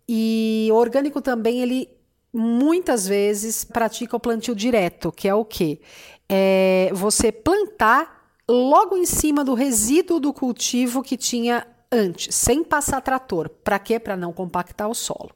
E 0.08 0.70
o 0.72 0.76
orgânico 0.76 1.20
também, 1.20 1.60
ele 1.60 1.95
muitas 2.36 3.08
vezes 3.08 3.64
pratica 3.64 4.14
o 4.14 4.20
plantio 4.20 4.54
direto, 4.54 5.10
que 5.10 5.26
é 5.26 5.34
o 5.34 5.44
quê? 5.44 5.80
É 6.28 6.90
você 6.92 7.32
plantar 7.32 8.30
logo 8.48 8.96
em 8.96 9.06
cima 9.06 9.42
do 9.42 9.54
resíduo 9.54 10.20
do 10.20 10.32
cultivo 10.32 11.02
que 11.02 11.16
tinha 11.16 11.66
antes, 11.90 12.34
sem 12.34 12.62
passar 12.62 13.00
trator. 13.00 13.48
Para 13.48 13.78
quê? 13.78 13.98
Para 13.98 14.16
não 14.16 14.32
compactar 14.32 14.88
o 14.88 14.94
solo. 14.94 15.30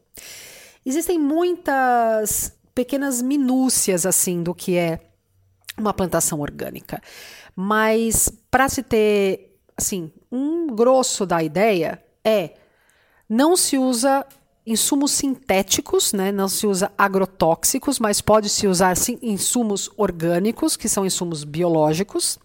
Existem 0.85 1.19
muitas 1.19 2.52
pequenas 2.75 3.23
minúcias 3.23 4.04
assim 4.04 4.42
do 4.42 4.54
que 4.54 4.76
é 4.76 5.00
uma 5.78 5.95
plantação 5.95 6.40
orgânica, 6.40 7.00
mas 7.57 8.30
para 8.50 8.69
se 8.69 8.83
ter 8.83 9.59
assim, 9.76 10.12
um 10.30 10.66
grosso 10.66 11.25
da 11.25 11.42
ideia 11.42 12.02
é 12.23 12.54
não 13.26 13.57
se 13.57 13.78
usa 13.78 14.26
insumos 14.66 15.12
sintéticos, 15.12 16.12
né? 16.12 16.30
não 16.30 16.48
se 16.48 16.66
usa 16.66 16.92
agrotóxicos, 16.96 17.98
mas 17.98 18.20
pode 18.20 18.48
se 18.48 18.66
usar 18.66 18.96
sim, 18.96 19.18
insumos 19.22 19.90
orgânicos, 19.96 20.76
que 20.76 20.88
são 20.88 21.04
insumos 21.04 21.44
biológicos. 21.44 22.38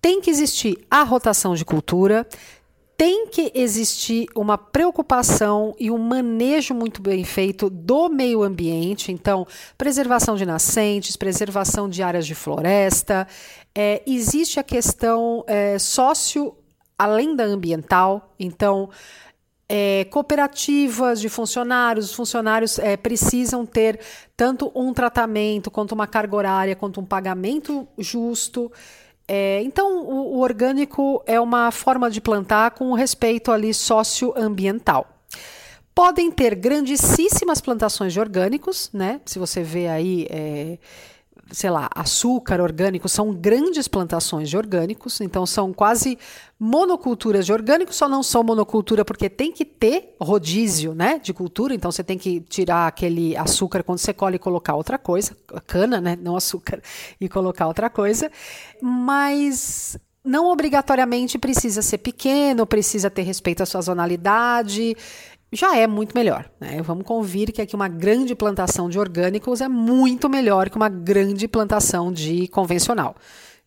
Tem 0.00 0.20
que 0.20 0.30
existir 0.30 0.84
a 0.90 1.02
rotação 1.02 1.54
de 1.54 1.64
cultura, 1.64 2.26
tem 2.96 3.26
que 3.26 3.50
existir 3.54 4.28
uma 4.36 4.56
preocupação 4.56 5.74
e 5.78 5.90
um 5.90 5.98
manejo 5.98 6.74
muito 6.74 7.02
bem 7.02 7.24
feito 7.24 7.68
do 7.68 8.08
meio 8.08 8.42
ambiente, 8.42 9.10
então, 9.10 9.46
preservação 9.76 10.36
de 10.36 10.46
nascentes, 10.46 11.16
preservação 11.16 11.88
de 11.88 12.02
áreas 12.02 12.26
de 12.26 12.34
floresta. 12.34 13.26
É, 13.74 14.02
existe 14.06 14.60
a 14.60 14.62
questão 14.62 15.44
é, 15.46 15.78
sócio, 15.78 16.54
além 16.98 17.34
da 17.34 17.44
ambiental, 17.44 18.34
então. 18.38 18.90
É, 19.66 20.04
cooperativas 20.10 21.20
de 21.20 21.28
funcionários, 21.28 22.10
os 22.10 22.14
funcionários 22.14 22.78
é, 22.78 22.96
precisam 22.96 23.64
ter 23.64 23.98
tanto 24.36 24.70
um 24.74 24.92
tratamento, 24.92 25.70
quanto 25.70 25.92
uma 25.92 26.06
carga 26.06 26.36
horária, 26.36 26.76
quanto 26.76 27.00
um 27.00 27.04
pagamento 27.04 27.88
justo. 27.96 28.70
É, 29.26 29.62
então, 29.62 30.04
o, 30.04 30.36
o, 30.36 30.40
orgânico 30.40 31.22
é 31.26 31.40
uma 31.40 31.70
forma 31.70 32.10
de 32.10 32.20
plantar 32.20 32.72
com 32.72 32.92
respeito 32.92 33.50
ali 33.50 33.72
socioambiental. 33.72 35.08
Podem 35.94 36.30
ter 36.30 36.54
grandíssimas 36.56 37.60
plantações 37.60 38.12
de 38.12 38.20
orgânicos, 38.20 38.90
né? 38.92 39.20
Se 39.24 39.38
você 39.38 39.62
vê 39.62 39.88
aí 39.88 40.26
é, 40.28 40.78
sei 41.54 41.70
lá, 41.70 41.88
açúcar 41.94 42.60
orgânico, 42.60 43.08
são 43.08 43.32
grandes 43.32 43.86
plantações 43.86 44.50
de 44.50 44.56
orgânicos, 44.56 45.20
então 45.20 45.46
são 45.46 45.72
quase 45.72 46.18
monoculturas 46.58 47.46
de 47.46 47.52
orgânicos, 47.52 47.96
só 47.96 48.08
não 48.08 48.22
são 48.22 48.42
monocultura 48.42 49.04
porque 49.04 49.30
tem 49.30 49.52
que 49.52 49.64
ter 49.64 50.16
rodízio, 50.20 50.94
né, 50.94 51.18
de 51.18 51.32
cultura, 51.32 51.74
então 51.74 51.90
você 51.90 52.02
tem 52.02 52.18
que 52.18 52.40
tirar 52.40 52.86
aquele 52.86 53.36
açúcar 53.36 53.82
quando 53.82 53.98
você 53.98 54.12
colhe 54.12 54.36
e 54.36 54.38
colocar 54.38 54.74
outra 54.74 54.98
coisa, 54.98 55.36
cana, 55.66 56.00
né, 56.00 56.18
não 56.20 56.36
açúcar, 56.36 56.82
e 57.20 57.28
colocar 57.28 57.66
outra 57.66 57.88
coisa, 57.88 58.30
mas 58.82 59.96
não 60.24 60.46
obrigatoriamente 60.46 61.38
precisa 61.38 61.82
ser 61.82 61.98
pequeno, 61.98 62.66
precisa 62.66 63.10
ter 63.10 63.22
respeito 63.22 63.62
à 63.62 63.66
sazonalidade, 63.66 64.96
já 65.54 65.76
é 65.76 65.86
muito 65.86 66.14
melhor. 66.14 66.50
Né? 66.60 66.82
Vamos 66.82 67.04
convir 67.04 67.52
que 67.52 67.62
aqui 67.62 67.74
uma 67.74 67.88
grande 67.88 68.34
plantação 68.34 68.88
de 68.88 68.98
orgânicos 68.98 69.60
é 69.60 69.68
muito 69.68 70.28
melhor 70.28 70.68
que 70.68 70.76
uma 70.76 70.88
grande 70.88 71.46
plantação 71.46 72.12
de 72.12 72.48
convencional. 72.48 73.14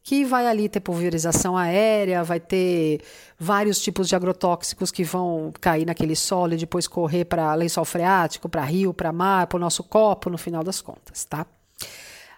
Que 0.04 0.24
vai 0.24 0.48
ali 0.48 0.70
ter 0.70 0.80
pulverização 0.80 1.58
aérea, 1.58 2.24
vai 2.24 2.40
ter 2.40 3.02
vários 3.38 3.80
tipos 3.82 4.08
de 4.08 4.16
agrotóxicos 4.16 4.90
que 4.90 5.04
vão 5.04 5.52
cair 5.60 5.86
naquele 5.86 6.16
solo 6.16 6.54
e 6.54 6.58
depois 6.58 6.88
correr 6.88 7.26
para 7.26 7.54
lençol 7.56 7.84
freático, 7.84 8.48
para 8.48 8.64
rio, 8.64 8.94
para 8.94 9.12
mar, 9.12 9.48
para 9.48 9.58
o 9.58 9.60
nosso 9.60 9.84
copo, 9.84 10.30
no 10.30 10.38
final 10.38 10.64
das 10.64 10.82
contas, 10.82 11.26
tá? 11.26 11.46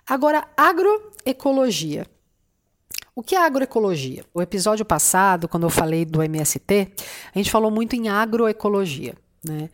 Agora, 0.08 0.48
agroecologia. 0.58 2.08
O 3.16 3.22
que 3.22 3.36
é 3.36 3.46
agroecologia? 3.46 4.24
O 4.34 4.42
episódio 4.42 4.86
passado, 4.86 5.48
quando 5.48 5.64
eu 5.64 5.70
falei 5.70 6.06
do 6.06 6.24
MST, 6.24 6.92
a 7.36 7.38
gente 7.38 7.52
falou 7.52 7.70
muito 7.70 7.96
em 7.96 8.10
agroecologia. 8.10 9.14
Né? 9.44 9.70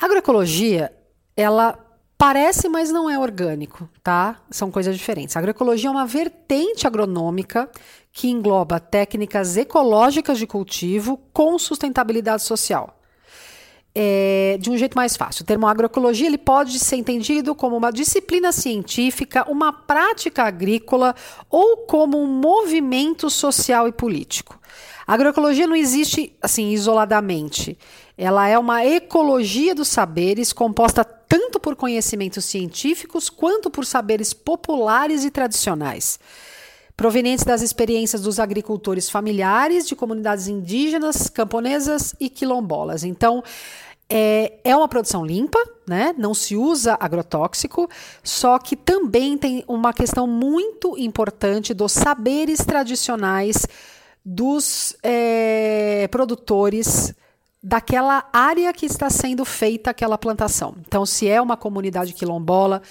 Agroecologia, 0.00 0.92
ela 1.36 1.78
parece, 2.18 2.68
mas 2.68 2.90
não 2.90 3.08
é 3.08 3.16
orgânico, 3.16 3.88
tá? 4.02 4.40
São 4.50 4.72
coisas 4.72 4.96
diferentes. 4.96 5.36
A 5.36 5.38
agroecologia 5.38 5.88
é 5.88 5.92
uma 5.92 6.04
vertente 6.04 6.86
agronômica 6.86 7.70
que 8.12 8.28
engloba 8.28 8.80
técnicas 8.80 9.56
ecológicas 9.56 10.38
de 10.38 10.46
cultivo 10.46 11.20
com 11.32 11.56
sustentabilidade 11.58 12.42
social. 12.42 12.96
É, 13.94 14.58
de 14.60 14.70
um 14.70 14.76
jeito 14.76 14.94
mais 14.94 15.16
fácil. 15.16 15.42
O 15.42 15.46
termo 15.46 15.66
agroecologia 15.66 16.26
ele 16.26 16.38
pode 16.38 16.78
ser 16.78 16.96
entendido 16.96 17.54
como 17.54 17.76
uma 17.76 17.90
disciplina 17.90 18.52
científica, 18.52 19.48
uma 19.50 19.72
prática 19.72 20.44
agrícola 20.44 21.14
ou 21.50 21.78
como 21.78 22.20
um 22.20 22.26
movimento 22.26 23.30
social 23.30 23.88
e 23.88 23.92
político. 23.92 24.60
A 25.06 25.14
agroecologia 25.14 25.66
não 25.66 25.74
existe 25.74 26.36
assim 26.42 26.70
isoladamente. 26.70 27.78
Ela 28.18 28.48
é 28.48 28.58
uma 28.58 28.84
ecologia 28.84 29.76
dos 29.76 29.86
saberes 29.86 30.52
composta 30.52 31.04
tanto 31.04 31.60
por 31.60 31.76
conhecimentos 31.76 32.44
científicos 32.44 33.30
quanto 33.30 33.70
por 33.70 33.86
saberes 33.86 34.32
populares 34.32 35.24
e 35.24 35.30
tradicionais, 35.30 36.18
provenientes 36.96 37.44
das 37.44 37.62
experiências 37.62 38.20
dos 38.20 38.40
agricultores 38.40 39.08
familiares, 39.08 39.86
de 39.86 39.94
comunidades 39.94 40.48
indígenas, 40.48 41.28
camponesas 41.28 42.12
e 42.18 42.28
quilombolas. 42.28 43.04
Então, 43.04 43.40
é, 44.10 44.54
é 44.64 44.74
uma 44.74 44.88
produção 44.88 45.24
limpa, 45.24 45.62
né? 45.86 46.12
não 46.18 46.34
se 46.34 46.56
usa 46.56 46.96
agrotóxico, 46.98 47.88
só 48.24 48.58
que 48.58 48.74
também 48.74 49.38
tem 49.38 49.62
uma 49.68 49.92
questão 49.92 50.26
muito 50.26 50.98
importante 50.98 51.72
dos 51.72 51.92
saberes 51.92 52.64
tradicionais 52.64 53.64
dos 54.24 54.96
é, 55.04 56.08
produtores 56.10 57.14
daquela 57.62 58.28
área 58.32 58.72
que 58.72 58.86
está 58.86 59.10
sendo 59.10 59.44
feita 59.44 59.90
aquela 59.90 60.16
plantação. 60.16 60.76
Então, 60.86 61.04
se 61.04 61.28
é 61.28 61.40
uma 61.40 61.56
comunidade 61.56 62.14
quilombola, 62.14 62.82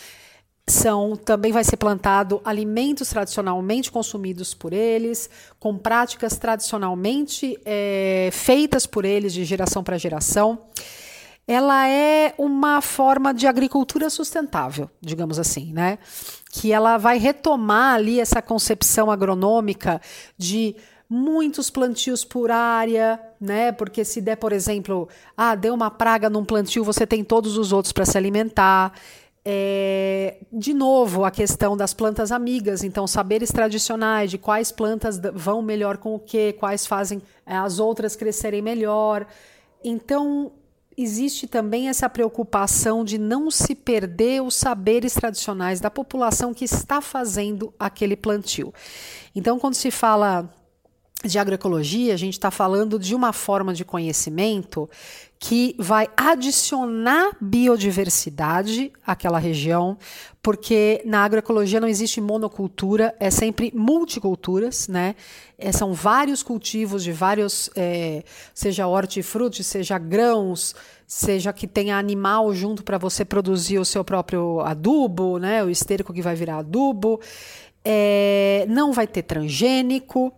são 0.70 1.16
também 1.16 1.54
vai 1.54 1.64
ser 1.64 1.78
plantado 1.78 2.42
alimentos 2.44 3.08
tradicionalmente 3.10 3.90
consumidos 3.90 4.54
por 4.54 4.74
eles, 4.74 5.30
com 5.60 5.78
práticas 5.78 6.38
tradicionalmente 6.38 7.58
é, 7.64 8.30
feitas 8.34 8.86
por 8.86 9.06
eles 9.06 9.34
de 9.34 9.46
geração 9.46 9.82
para 9.84 9.98
geração. 9.98 10.60
Ela 11.48 11.88
é 11.88 12.34
uma 12.38 12.82
forma 12.82 13.34
de 13.34 13.48
agricultura 13.48 14.10
sustentável, 14.10 14.90
digamos 15.00 15.40
assim, 15.40 15.72
né? 15.72 15.98
Que 16.52 16.74
ela 16.74 16.98
vai 16.98 17.18
retomar 17.18 17.96
ali 17.96 18.20
essa 18.20 18.42
concepção 18.42 19.10
agronômica 19.10 20.02
de 20.38 20.76
muitos 21.10 21.70
plantios 21.70 22.26
por 22.26 22.52
área, 22.52 23.20
né? 23.40 23.72
Porque 23.72 24.04
se 24.04 24.20
der, 24.20 24.36
por 24.36 24.52
exemplo, 24.52 25.08
ah, 25.36 25.56
deu 25.56 25.74
uma 25.74 25.90
praga 25.90 26.30
num 26.30 26.44
plantio, 26.44 26.84
você 26.84 27.08
tem 27.08 27.24
todos 27.24 27.58
os 27.58 27.72
outros 27.72 27.92
para 27.92 28.06
se 28.06 28.18
alimentar. 28.18 28.94
É, 29.50 30.40
de 30.52 30.74
novo, 30.74 31.24
a 31.24 31.32
questão 31.32 31.78
das 31.78 31.94
plantas 31.94 32.34
amigas, 32.34 32.84
então 32.84 33.08
saberes 33.08 33.50
tradicionais 33.50 34.30
de 34.30 34.38
quais 34.38 34.74
plantas 34.74 35.18
vão 35.34 35.62
melhor 35.62 35.98
com 35.98 36.16
o 36.16 36.20
que, 36.20 36.52
quais 36.54 36.86
fazem 36.86 37.22
é, 37.46 37.56
as 37.56 37.80
outras 37.80 38.14
crescerem 38.14 38.62
melhor. 38.62 39.26
Então, 39.82 40.52
existe 40.98 41.48
também 41.48 41.88
essa 41.88 42.10
preocupação 42.10 43.06
de 43.06 43.18
não 43.18 43.50
se 43.50 43.74
perder 43.74 44.42
os 44.42 44.56
saberes 44.56 45.14
tradicionais 45.14 45.80
da 45.80 45.90
população 45.90 46.54
que 46.54 46.66
está 46.66 47.00
fazendo 47.00 47.74
aquele 47.80 48.18
plantio. 48.18 48.74
Então, 49.34 49.58
quando 49.58 49.76
se 49.76 49.92
fala 49.92 50.54
de 51.26 51.40
agroecologia, 51.40 52.14
a 52.14 52.18
gente 52.18 52.34
está 52.34 52.52
falando 52.52 53.00
de 53.00 53.16
uma 53.16 53.34
forma 53.34 53.74
de 53.74 53.84
conhecimento 53.84 54.88
que 55.40 55.76
vai 55.78 56.08
adicionar 56.16 57.36
biodiversidade 57.42 58.92
àquela 59.06 59.40
região, 59.40 59.98
porque 60.44 61.02
na 61.06 61.24
agroecologia 61.24 61.80
não 61.80 61.88
existe 61.88 62.22
monocultura, 62.22 63.16
é 63.20 63.32
sempre 63.32 63.72
multiculturas, 63.76 64.88
né? 64.88 65.16
É, 65.58 65.72
são 65.72 65.92
vários 65.92 66.44
cultivos 66.44 67.04
de 67.04 67.12
vários, 67.12 67.70
é, 67.76 68.24
seja 68.54 68.88
hortifruti, 68.88 69.64
seja 69.64 69.98
grãos, 69.98 70.76
seja 71.08 71.52
que 71.52 71.68
tenha 71.68 71.98
animal 71.98 72.54
junto 72.54 72.84
para 72.84 73.00
você 73.00 73.26
produzir 73.26 73.80
o 73.80 73.86
seu 73.86 74.04
próprio 74.04 74.60
adubo, 74.62 75.40
né? 75.40 75.64
O 75.64 75.70
esterco 75.70 76.14
que 76.14 76.22
vai 76.22 76.36
virar 76.36 76.60
adubo. 76.60 77.20
É, 77.84 78.66
não 78.70 78.92
vai 78.92 79.08
ter 79.08 79.24
transgênico 79.24 80.34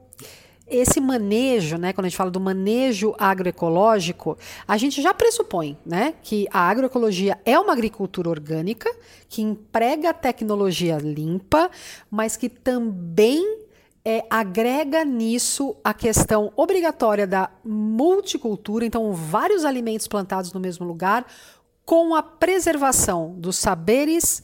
esse 0.70 1.00
manejo, 1.00 1.78
né, 1.78 1.94
quando 1.94 2.06
a 2.06 2.10
gente 2.10 2.18
fala 2.18 2.32
do 2.32 2.40
manejo 2.40 3.14
agroecológico, 3.18 4.38
a 4.68 4.78
gente 4.78 5.02
já 5.02 5.14
pressupõe 5.14 5.78
né, 5.86 6.14
que 6.22 6.48
a 6.52 6.62
agroecologia 6.70 7.40
é 7.46 7.60
uma 7.60 7.74
agricultura 7.74 8.30
orgânica, 8.30 8.90
que 9.28 9.42
emprega 9.42 10.14
tecnologia 10.14 10.98
limpa, 10.98 11.70
mas 12.10 12.38
que 12.38 12.50
também 12.50 13.60
é, 14.04 14.26
agrega 14.30 15.04
nisso 15.04 15.76
a 15.84 15.94
questão 15.94 16.52
obrigatória 16.56 17.28
da 17.28 17.52
multicultura, 17.64 18.86
então, 18.86 19.14
vários 19.14 19.66
alimentos 19.66 20.08
plantados 20.08 20.54
no 20.54 20.60
mesmo 20.60 20.86
lugar, 20.86 21.26
com 21.86 22.16
a 22.16 22.22
preservação 22.24 23.36
dos 23.38 23.58
saberes 23.58 24.44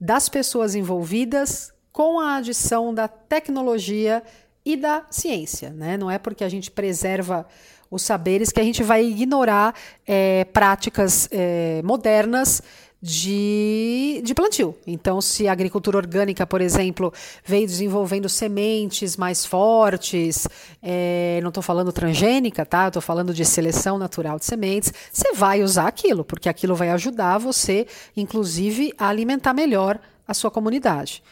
das 0.00 0.28
pessoas 0.28 0.74
envolvidas, 0.74 1.72
com 1.92 2.18
a 2.18 2.36
adição 2.36 2.92
da 2.92 3.06
tecnologia 3.06 4.22
e 4.64 4.76
da 4.76 5.04
ciência. 5.10 5.70
Né? 5.70 5.96
Não 5.96 6.10
é 6.10 6.18
porque 6.18 6.44
a 6.44 6.48
gente 6.48 6.70
preserva 6.70 7.46
os 7.90 8.02
saberes 8.02 8.50
que 8.50 8.60
a 8.60 8.64
gente 8.64 8.82
vai 8.82 9.04
ignorar 9.04 9.74
é, 10.06 10.44
práticas 10.46 11.28
é, 11.30 11.80
modernas 11.82 12.62
de, 13.04 14.22
de 14.24 14.34
plantio. 14.34 14.74
Então, 14.86 15.20
se 15.20 15.46
a 15.46 15.52
agricultura 15.52 15.98
orgânica, 15.98 16.46
por 16.46 16.62
exemplo, 16.62 17.12
veio 17.44 17.66
desenvolvendo 17.66 18.30
sementes 18.30 19.14
mais 19.14 19.44
fortes, 19.44 20.48
é, 20.82 21.38
não 21.42 21.50
estou 21.50 21.62
falando 21.62 21.92
transgênica, 21.92 22.64
tá? 22.64 22.88
Estou 22.88 23.02
falando 23.02 23.34
de 23.34 23.44
seleção 23.44 23.98
natural 23.98 24.38
de 24.38 24.46
sementes, 24.46 24.90
você 25.12 25.34
vai 25.34 25.62
usar 25.62 25.86
aquilo, 25.86 26.24
porque 26.24 26.48
aquilo 26.48 26.74
vai 26.74 26.88
ajudar 26.92 27.36
você, 27.36 27.86
inclusive, 28.16 28.94
a 28.96 29.08
alimentar 29.08 29.52
melhor 29.52 30.00
a 30.26 30.32
sua 30.32 30.50
comunidade. 30.50 31.22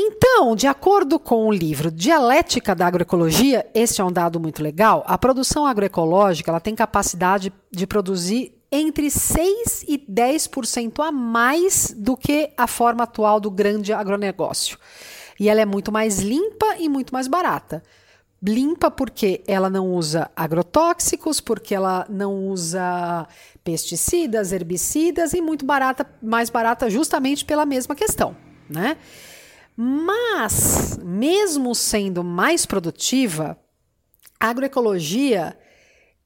Então, 0.00 0.54
de 0.54 0.68
acordo 0.68 1.18
com 1.18 1.48
o 1.48 1.52
livro 1.52 1.90
Dialética 1.90 2.72
da 2.72 2.86
Agroecologia, 2.86 3.68
esse 3.74 4.00
é 4.00 4.04
um 4.04 4.12
dado 4.12 4.38
muito 4.38 4.62
legal, 4.62 5.02
a 5.04 5.18
produção 5.18 5.66
agroecológica 5.66 6.52
ela 6.52 6.60
tem 6.60 6.72
capacidade 6.72 7.52
de 7.68 7.84
produzir 7.84 8.54
entre 8.70 9.10
6 9.10 9.84
e 9.88 9.98
10% 9.98 11.04
a 11.04 11.10
mais 11.10 11.92
do 11.96 12.16
que 12.16 12.52
a 12.56 12.68
forma 12.68 13.02
atual 13.02 13.40
do 13.40 13.50
grande 13.50 13.92
agronegócio. 13.92 14.78
E 15.40 15.48
ela 15.48 15.62
é 15.62 15.66
muito 15.66 15.90
mais 15.90 16.20
limpa 16.20 16.76
e 16.78 16.88
muito 16.88 17.12
mais 17.12 17.26
barata. 17.26 17.82
Limpa 18.40 18.92
porque 18.92 19.42
ela 19.48 19.68
não 19.68 19.90
usa 19.90 20.30
agrotóxicos, 20.36 21.40
porque 21.40 21.74
ela 21.74 22.06
não 22.08 22.46
usa 22.46 23.26
pesticidas, 23.64 24.52
herbicidas 24.52 25.32
e 25.32 25.40
muito 25.40 25.66
barata, 25.66 26.08
mais 26.22 26.50
barata 26.50 26.88
justamente 26.88 27.44
pela 27.44 27.66
mesma 27.66 27.96
questão, 27.96 28.36
né? 28.70 28.96
Mas, 29.80 30.98
mesmo 31.04 31.72
sendo 31.72 32.24
mais 32.24 32.66
produtiva, 32.66 33.56
a 34.40 34.48
agroecologia 34.48 35.56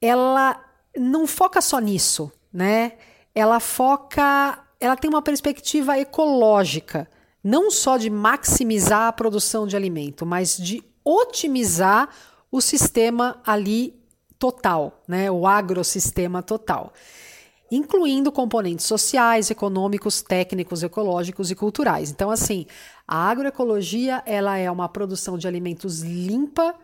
ela 0.00 0.58
não 0.96 1.26
foca 1.26 1.60
só 1.60 1.78
nisso, 1.78 2.32
né? 2.50 2.92
Ela 3.34 3.60
foca, 3.60 4.58
ela 4.80 4.96
tem 4.96 5.10
uma 5.10 5.20
perspectiva 5.20 5.98
ecológica, 5.98 7.06
não 7.44 7.70
só 7.70 7.98
de 7.98 8.08
maximizar 8.08 9.08
a 9.08 9.12
produção 9.12 9.66
de 9.66 9.76
alimento, 9.76 10.24
mas 10.24 10.56
de 10.56 10.82
otimizar 11.04 12.08
o 12.50 12.58
sistema 12.58 13.38
ali 13.44 13.94
total, 14.38 15.02
né? 15.06 15.30
O 15.30 15.46
agrosistema 15.46 16.42
total 16.42 16.94
incluindo 17.72 18.30
componentes 18.30 18.84
sociais, 18.84 19.50
econômicos, 19.50 20.20
técnicos, 20.20 20.82
ecológicos 20.82 21.50
e 21.50 21.54
culturais. 21.54 22.10
Então, 22.10 22.30
assim, 22.30 22.66
a 23.08 23.30
agroecologia 23.30 24.22
ela 24.26 24.58
é 24.58 24.70
uma 24.70 24.90
produção 24.90 25.38
de 25.38 25.48
alimentos 25.48 26.02
limpa 26.02 26.74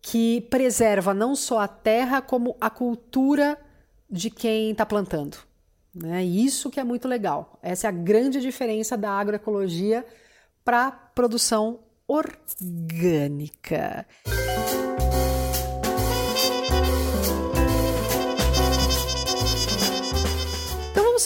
que 0.00 0.42
preserva 0.42 1.12
não 1.12 1.34
só 1.34 1.58
a 1.58 1.68
terra 1.68 2.22
como 2.22 2.56
a 2.60 2.70
cultura 2.70 3.58
de 4.08 4.30
quem 4.30 4.70
está 4.70 4.86
plantando. 4.86 5.36
Né? 5.92 6.24
Isso 6.24 6.70
que 6.70 6.78
é 6.78 6.84
muito 6.84 7.08
legal. 7.08 7.58
Essa 7.60 7.88
é 7.88 7.90
a 7.90 7.92
grande 7.92 8.40
diferença 8.40 8.96
da 8.96 9.10
agroecologia 9.10 10.06
para 10.64 10.92
produção 10.92 11.80
orgânica. 12.06 14.06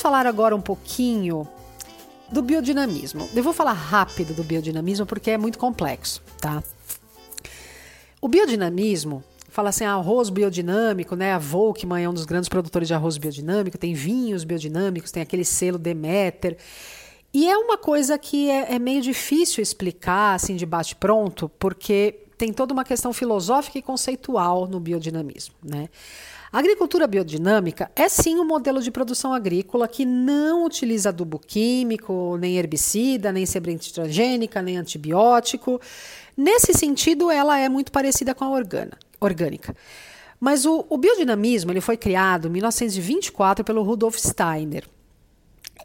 Falar 0.05 0.27
agora 0.27 0.55
um 0.55 0.61
pouquinho 0.61 1.49
do 2.31 2.43
biodinamismo. 2.43 3.27
Eu 3.35 3.43
vou 3.43 3.55
falar 3.55 3.73
rápido 3.73 4.35
do 4.35 4.45
biodinamismo 4.45 5.07
porque 5.07 5.31
é 5.31 5.39
muito 5.39 5.59
complexo, 5.59 6.23
tá? 6.39 6.63
O 8.21 8.29
biodinamismo 8.29 9.25
fala 9.49 9.71
assim, 9.71 9.87
arroz 9.87 10.29
biodinâmico, 10.29 11.17
né? 11.17 11.33
A 11.33 11.39
Volkmann 11.39 12.05
é 12.05 12.09
um 12.09 12.13
dos 12.13 12.27
grandes 12.27 12.51
produtores 12.51 12.87
de 12.87 12.93
arroz 12.93 13.17
biodinâmico, 13.17 13.79
tem 13.79 13.95
vinhos 13.95 14.45
biodinâmicos, 14.45 15.11
tem 15.11 15.23
aquele 15.23 15.43
selo 15.43 15.79
Demeter. 15.79 16.59
E 17.33 17.49
é 17.49 17.57
uma 17.57 17.79
coisa 17.79 18.19
que 18.19 18.51
é, 18.51 18.75
é 18.75 18.79
meio 18.79 19.01
difícil 19.01 19.63
explicar 19.63 20.35
assim 20.35 20.55
de 20.55 20.67
bate 20.67 20.95
pronto, 20.95 21.49
porque 21.59 22.24
tem 22.37 22.53
toda 22.53 22.73
uma 22.73 22.85
questão 22.85 23.13
filosófica 23.13 23.79
e 23.79 23.83
conceitual 23.83 24.67
no 24.67 24.81
biodinamismo, 24.81 25.55
né? 25.63 25.89
A 26.55 26.61
agricultura 26.61 27.09
biodinâmica 27.09 27.91
é 27.97 28.09
sim 28.09 28.39
um 28.39 28.47
modelo 28.47 28.81
de 28.81 28.89
produção 28.89 29.35
agrícola 29.35 29.89
que 29.89 30.05
não 30.05 30.65
utiliza 30.65 31.09
adubo 31.09 31.37
químico, 31.37 32.37
nem 32.39 32.57
herbicida, 32.57 33.33
nem 33.33 33.45
semente 33.45 33.93
transgênica, 33.93 34.63
nem 34.63 34.77
antibiótico. 34.77 35.81
Nesse 36.37 36.73
sentido, 36.73 37.29
ela 37.29 37.59
é 37.59 37.69
muito 37.69 37.91
parecida 37.91 38.37
com 38.37 38.45
a 38.45 38.51
organa, 38.51 38.97
orgânica. 39.21 39.75
Mas 40.39 40.65
o, 40.65 40.87
o, 40.89 40.97
biodinamismo 40.97 41.73
ele 41.73 41.81
foi 41.81 41.97
criado 41.97 42.47
em 42.47 42.53
1924 42.53 43.65
pelo 43.65 43.83
Rudolf 43.83 44.17
Steiner. 44.17 44.89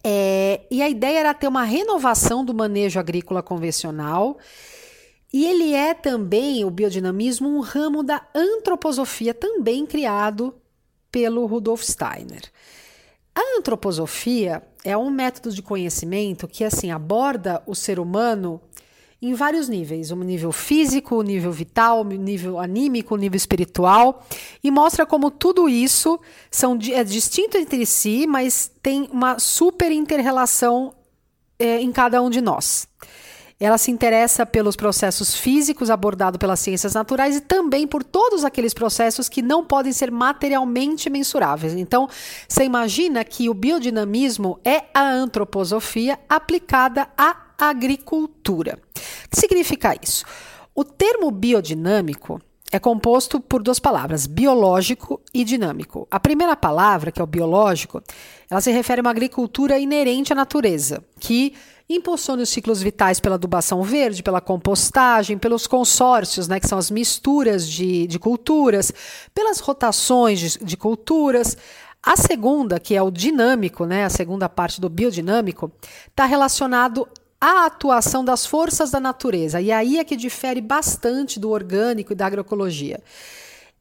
É, 0.04 0.62
e 0.70 0.84
a 0.84 0.90
ideia 0.90 1.22
era 1.22 1.34
ter 1.34 1.48
uma 1.48 1.64
renovação 1.64 2.46
do 2.46 2.54
manejo 2.54 3.00
agrícola 3.00 3.42
convencional. 3.42 4.38
E 5.32 5.46
ele 5.46 5.74
é 5.74 5.94
também, 5.94 6.66
o 6.66 6.72
biodinamismo, 6.72 7.48
um 7.48 7.60
ramo 7.60 8.04
da 8.04 8.26
antroposofia, 8.34 9.34
também 9.34 9.86
criado 9.86 10.56
pelo 11.12 11.46
Rudolf 11.46 11.84
Steiner. 11.84 12.52
A 13.36 13.58
antroposofia 13.58 14.64
é 14.84 14.98
um 14.98 15.10
método 15.10 15.52
de 15.54 15.62
conhecimento 15.62 16.48
que 16.48 16.64
assim 16.64 16.92
aborda 16.92 17.62
o 17.66 17.76
ser 17.76 18.00
humano 18.00 18.60
em 19.22 19.34
vários 19.34 19.68
níveis, 19.68 20.12
um 20.12 20.24
nível 20.24 20.52
físico, 20.52 21.20
um 21.20 21.22
nível 21.22 21.52
vital, 21.52 22.02
um 22.02 22.06
nível 22.06 22.58
anímico, 22.58 23.14
o 23.14 23.18
nível 23.18 23.36
espiritual, 23.36 24.26
e 24.64 24.72
mostra 24.72 25.06
como 25.06 25.30
tudo 25.30 25.68
isso 25.68 26.18
são, 26.50 26.80
é 26.92 27.04
distinto 27.04 27.58
entre 27.58 27.86
si, 27.86 28.26
mas 28.26 28.72
tem 28.82 29.10
uma 29.12 29.38
super 29.38 29.92
interrelação 29.92 30.94
é, 31.58 31.82
em 31.82 31.92
cada 31.92 32.22
um 32.22 32.30
de 32.30 32.40
nós. 32.40 32.88
Ela 33.60 33.78
se 33.78 33.92
interessa 33.92 34.46
pelos 34.46 34.78
processos 34.78 35.36
físicos 35.36 35.90
abordados 35.90 36.38
pelas 36.38 36.62
ciências 36.62 36.94
naturais 36.94 37.36
e 37.36 37.42
também 37.42 37.86
por 37.86 38.06
todos 38.06 38.46
aqueles 38.46 38.74
processos 38.74 39.28
que 39.28 39.42
não 39.42 39.66
podem 39.66 39.92
ser 39.92 40.10
materialmente 40.10 41.10
mensuráveis. 41.10 41.74
Então, 41.74 42.08
você 42.48 42.64
imagina 42.64 43.24
que 43.26 43.50
o 43.50 43.54
biodinamismo 43.54 44.60
é 44.64 44.86
a 44.94 45.12
antroposofia 45.12 46.18
aplicada 46.30 47.10
à 47.18 47.36
agricultura. 47.58 48.80
O 49.26 49.30
que 49.30 49.40
significa 49.40 49.94
isso? 50.02 50.24
O 50.74 50.86
termo 50.86 51.30
biodinâmico 51.30 52.42
é 52.72 52.80
composto 52.80 53.42
por 53.42 53.62
duas 53.62 53.80
palavras, 53.80 54.28
biológico 54.28 55.20
e 55.34 55.44
dinâmico. 55.44 56.08
A 56.10 56.20
primeira 56.20 56.56
palavra, 56.56 57.12
que 57.12 57.20
é 57.20 57.24
o 57.24 57.28
biológico, 57.28 58.02
ela 58.50 58.62
se 58.62 58.72
refere 58.72 59.02
a 59.02 59.04
uma 59.04 59.10
agricultura 59.10 59.78
inerente 59.78 60.32
à 60.32 60.36
natureza, 60.36 61.04
que 61.20 61.54
impulsiona 61.90 62.44
os 62.44 62.50
ciclos 62.50 62.84
vitais 62.84 63.20
pela 63.20 63.36
adubação 63.36 63.82
verde, 63.82 64.22
pela 64.22 64.40
compostagem, 64.40 65.38
pelos 65.40 65.66
consórcios, 65.66 66.48
né, 66.48 66.60
que 66.60 66.68
são 66.68 66.78
as 66.78 66.92
misturas 66.92 67.68
de, 67.68 68.06
de 68.06 68.20
culturas, 68.20 68.94
pelas 69.34 69.60
rotações 69.60 70.40
de, 70.40 70.60
de 70.60 70.78
culturas, 70.78 71.58
A 72.02 72.16
segunda, 72.16 72.80
que 72.80 72.96
é 72.96 73.02
o 73.02 73.12
dinâmico, 73.12 73.86
né, 73.86 74.06
a 74.06 74.10
segunda 74.10 74.48
parte 74.48 74.80
do 74.80 74.90
biodinâmico, 74.90 75.72
está 76.08 76.26
relacionado 76.26 77.08
à 77.40 77.66
atuação 77.66 78.24
das 78.24 78.46
forças 78.46 78.90
da 78.90 79.00
natureza. 79.00 79.60
E 79.60 79.72
aí 79.72 80.00
é 80.00 80.04
que 80.04 80.16
difere 80.16 80.62
bastante 80.62 81.40
do 81.40 81.50
orgânico 81.50 82.14
e 82.14 82.16
da 82.16 82.26
agroecologia. 82.26 83.02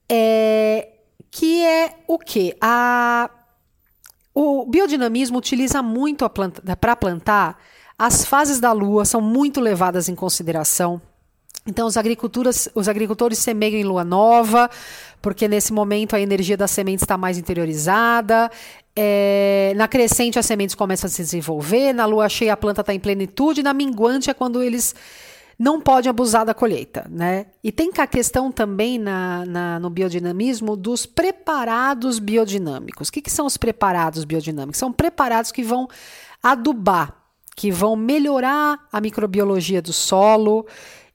É, 0.09 0.89
que 1.31 1.63
é 1.65 1.97
o 2.09 2.19
que? 2.19 2.57
A, 2.61 3.31
o 4.35 4.67
biodinamismo 4.67 5.39
utiliza 5.39 5.81
muito 5.81 6.29
planta, 6.29 6.77
para 6.77 6.97
plantar, 6.97 7.57
as 7.99 8.25
fases 8.25 8.61
da 8.61 8.73
lua 8.73 9.05
são 9.05 9.21
muito 9.21 9.61
levadas 9.61 10.09
em 10.09 10.15
consideração. 10.15 11.01
Então, 11.67 11.87
os, 11.87 11.97
os 12.75 12.89
agricultores 12.89 13.39
semeiam 13.39 13.79
em 13.79 13.85
lua 13.85 14.05
nova, 14.05 14.71
porque 15.21 15.47
nesse 15.47 15.73
momento 15.73 16.17
a 16.17 16.21
energia 16.21 16.57
da 16.57 16.67
semente 16.67 17.03
está 17.03 17.19
mais 17.19 17.37
interiorizada. 17.37 18.51
É, 18.97 19.75
na 19.77 19.87
crescente, 19.87 20.39
as 20.39 20.47
sementes 20.47 20.75
começam 20.75 21.09
a 21.09 21.11
se 21.11 21.23
desenvolver. 21.23 21.93
Na 21.93 22.07
lua 22.07 22.29
cheia, 22.29 22.55
a 22.55 22.57
planta 22.57 22.81
está 22.81 22.95
em 22.95 23.01
plenitude. 23.01 23.63
Na 23.63 23.75
minguante, 23.75 24.31
é 24.31 24.35
quando 24.35 24.63
eles 24.63 24.95
não 25.59 25.81
podem 25.81 26.09
abusar 26.09 26.47
da 26.47 26.55
colheita. 26.55 27.07
Né? 27.11 27.47
E 27.63 27.71
tem 27.71 27.91
a 27.99 28.07
questão 28.07 28.51
também 28.51 28.99
na, 28.99 29.45
na 29.45 29.81
no 29.81 29.91
biodinamismo 29.91 30.77
dos 30.77 31.05
preparados 31.05 32.19
biodinâmicos. 32.19 33.09
O 33.09 33.13
que, 33.13 33.21
que 33.21 33.31
são 33.31 33.45
os 33.45 33.57
preparados 33.57 34.25
biodinâmicos? 34.25 34.79
São 34.79 34.93
preparados 34.93 35.53
que 35.53 35.63
vão 35.63 35.89
adubar, 36.43 37.18
que 37.59 37.73
vão 37.73 37.97
melhorar 37.97 38.87
a 38.93 39.01
microbiologia 39.01 39.83
do 39.83 39.93
solo 39.93 40.65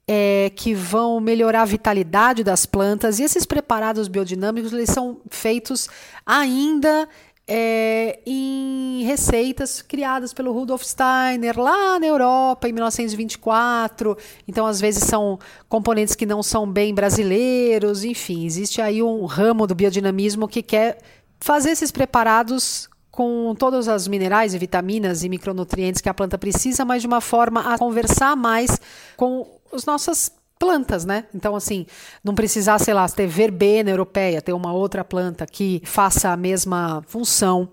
é, 0.05 0.51
que 0.53 0.73
vão 0.73 1.21
melhorar 1.21 1.61
a 1.61 1.65
vitalidade 1.65 2.43
das 2.43 2.65
plantas. 2.65 3.17
E 3.17 3.23
esses 3.23 3.45
preparados 3.45 4.09
biodinâmicos 4.09 4.73
eles 4.73 4.89
são 4.89 5.21
feitos 5.29 5.87
ainda 6.25 7.07
é, 7.47 8.19
em 8.25 9.03
receitas 9.05 9.81
criadas 9.81 10.33
pelo 10.33 10.51
Rudolf 10.51 10.83
Steiner 10.83 11.57
lá 11.57 11.97
na 11.97 12.07
Europa 12.07 12.67
em 12.67 12.73
1924. 12.73 14.17
Então, 14.45 14.65
às 14.65 14.81
vezes, 14.81 15.05
são 15.05 15.39
componentes 15.69 16.13
que 16.13 16.25
não 16.25 16.43
são 16.43 16.69
bem 16.69 16.93
brasileiros. 16.93 18.03
Enfim, 18.03 18.45
existe 18.45 18.81
aí 18.81 19.01
um 19.01 19.23
ramo 19.23 19.65
do 19.65 19.73
biodinamismo 19.73 20.45
que 20.45 20.61
quer 20.61 20.97
fazer 21.39 21.69
esses 21.69 21.89
preparados 21.89 22.89
com 23.13 23.53
todos 23.53 23.87
os 23.87 24.07
minerais 24.07 24.55
e 24.55 24.57
vitaminas 24.57 25.23
e 25.23 25.29
micronutrientes 25.29 26.01
que 26.01 26.09
a 26.09 26.13
planta 26.15 26.35
precisa, 26.35 26.83
mas 26.83 27.03
de 27.03 27.07
uma 27.07 27.21
forma 27.21 27.71
a 27.71 27.77
conversar 27.77 28.35
mais 28.35 28.81
com 29.15 29.59
as 29.71 29.85
nossas 29.85 30.31
plantas, 30.57 31.05
né? 31.05 31.25
Então, 31.31 31.55
assim, 31.55 31.85
não 32.23 32.33
precisar, 32.33 32.79
sei 32.79 32.91
lá, 32.91 33.07
ter 33.07 33.27
verbena 33.27 33.91
europeia, 33.91 34.41
ter 34.41 34.53
uma 34.53 34.73
outra 34.73 35.05
planta 35.05 35.45
que 35.45 35.79
faça 35.85 36.29
a 36.29 36.37
mesma 36.37 37.03
função. 37.05 37.69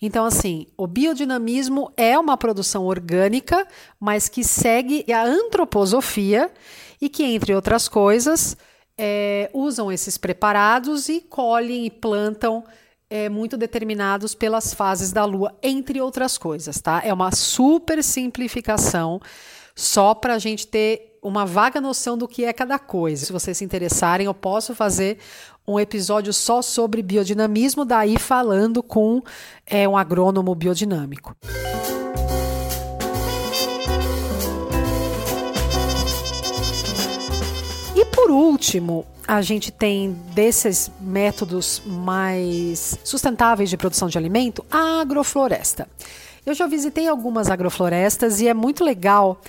Então, 0.00 0.26
assim, 0.26 0.66
o 0.76 0.86
biodinamismo 0.86 1.90
é 1.96 2.18
uma 2.18 2.36
produção 2.36 2.84
orgânica, 2.84 3.66
mas 3.98 4.28
que 4.28 4.44
segue 4.44 5.10
a 5.10 5.24
antroposofia 5.24 6.50
e 7.00 7.08
que, 7.08 7.22
entre 7.22 7.54
outras 7.54 7.88
coisas, 7.88 8.58
é, 8.98 9.48
usam 9.54 9.90
esses 9.90 10.18
preparados 10.18 11.08
e 11.08 11.22
colhem 11.22 11.86
e 11.86 11.90
plantam 11.90 12.62
é, 13.12 13.28
muito 13.28 13.58
determinados 13.58 14.34
pelas 14.34 14.72
fases 14.72 15.12
da 15.12 15.22
Lua, 15.26 15.54
entre 15.62 16.00
outras 16.00 16.38
coisas, 16.38 16.80
tá? 16.80 17.02
É 17.04 17.12
uma 17.12 17.30
super 17.30 18.02
simplificação 18.02 19.20
só 19.76 20.14
para 20.14 20.32
a 20.32 20.38
gente 20.38 20.66
ter 20.66 21.18
uma 21.22 21.44
vaga 21.44 21.78
noção 21.78 22.16
do 22.16 22.26
que 22.26 22.46
é 22.46 22.54
cada 22.54 22.78
coisa. 22.78 23.26
Se 23.26 23.30
vocês 23.30 23.58
se 23.58 23.64
interessarem, 23.66 24.24
eu 24.24 24.32
posso 24.32 24.74
fazer 24.74 25.18
um 25.68 25.78
episódio 25.78 26.32
só 26.32 26.62
sobre 26.62 27.02
biodinamismo, 27.02 27.84
daí 27.84 28.18
falando 28.18 28.82
com 28.82 29.22
é, 29.66 29.86
um 29.86 29.94
agrônomo 29.94 30.54
biodinâmico. 30.54 31.36
E 37.94 38.04
por 38.06 38.30
último, 38.30 39.04
a 39.32 39.40
gente 39.40 39.72
tem 39.72 40.12
desses 40.34 40.90
métodos 41.00 41.80
mais 41.86 42.98
sustentáveis 43.02 43.70
de 43.70 43.78
produção 43.78 44.06
de 44.06 44.18
alimento, 44.18 44.62
a 44.70 45.00
agrofloresta. 45.00 45.88
Eu 46.44 46.52
já 46.52 46.66
visitei 46.66 47.08
algumas 47.08 47.48
agroflorestas 47.48 48.42
e 48.42 48.48
é 48.48 48.52
muito 48.52 48.84
legal 48.84 49.40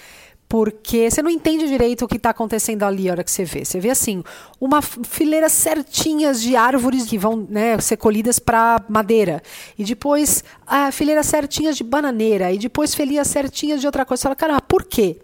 porque 0.48 1.12
você 1.12 1.22
não 1.22 1.30
entende 1.30 1.68
direito 1.68 2.06
o 2.06 2.08
que 2.08 2.16
está 2.16 2.30
acontecendo 2.30 2.84
ali 2.84 3.10
a 3.10 3.12
hora 3.12 3.24
que 3.26 3.32
você 3.32 3.44
vê. 3.44 3.66
Você 3.66 3.82
vê 3.82 3.90
assim, 3.90 4.24
uma 4.62 4.82
fileira 4.82 5.50
certinhas 5.50 6.42
de 6.42 6.56
árvores 6.56 7.04
que 7.06 7.18
vão 7.18 7.46
né, 7.50 7.78
ser 7.80 7.98
colhidas 7.98 8.40
para 8.40 8.82
madeira, 8.88 9.44
e 9.78 9.84
depois 9.84 10.46
a 10.66 10.94
fileira 10.94 11.24
certinhas 11.24 11.76
de 11.76 11.84
bananeira, 11.84 12.54
e 12.54 12.58
depois 12.58 12.96
fileiras 12.96 13.28
certinhas 13.28 13.82
de 13.82 13.86
outra 13.86 14.06
coisa. 14.06 14.22
Você 14.22 14.24
fala, 14.24 14.36
caramba, 14.36 14.62
por 14.62 14.86
quê? 14.86 15.20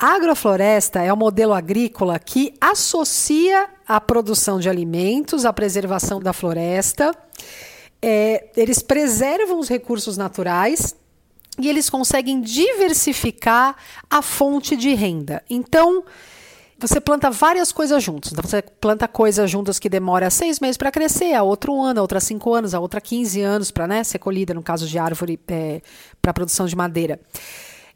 A 0.00 0.14
agrofloresta 0.14 1.02
é 1.02 1.12
um 1.12 1.16
modelo 1.16 1.52
agrícola 1.52 2.20
que 2.20 2.54
associa 2.60 3.68
a 3.86 4.00
produção 4.00 4.60
de 4.60 4.68
alimentos 4.68 5.44
à 5.44 5.52
preservação 5.52 6.20
da 6.20 6.32
floresta. 6.32 7.12
É, 8.00 8.48
eles 8.56 8.80
preservam 8.80 9.58
os 9.58 9.68
recursos 9.68 10.16
naturais 10.16 10.94
e 11.58 11.68
eles 11.68 11.90
conseguem 11.90 12.40
diversificar 12.40 13.74
a 14.08 14.22
fonte 14.22 14.76
de 14.76 14.94
renda. 14.94 15.42
Então, 15.50 16.04
você 16.78 17.00
planta 17.00 17.28
várias 17.28 17.72
coisas 17.72 18.00
juntas. 18.00 18.30
Então, 18.30 18.48
você 18.48 18.62
planta 18.62 19.08
coisas 19.08 19.50
juntas 19.50 19.80
que 19.80 19.88
demora 19.88 20.30
seis 20.30 20.60
meses 20.60 20.76
para 20.76 20.92
crescer, 20.92 21.34
a 21.34 21.42
outra 21.42 21.72
um 21.72 21.82
ano, 21.82 21.98
a 21.98 22.02
outra 22.02 22.20
cinco 22.20 22.54
anos, 22.54 22.72
a 22.72 22.78
outra 22.78 23.00
15 23.00 23.40
anos 23.40 23.72
para 23.72 23.88
né, 23.88 24.04
ser 24.04 24.20
colhida, 24.20 24.54
no 24.54 24.62
caso 24.62 24.86
de 24.86 24.96
árvore, 24.96 25.40
é, 25.48 25.82
para 26.22 26.32
produção 26.32 26.66
de 26.66 26.76
madeira. 26.76 27.18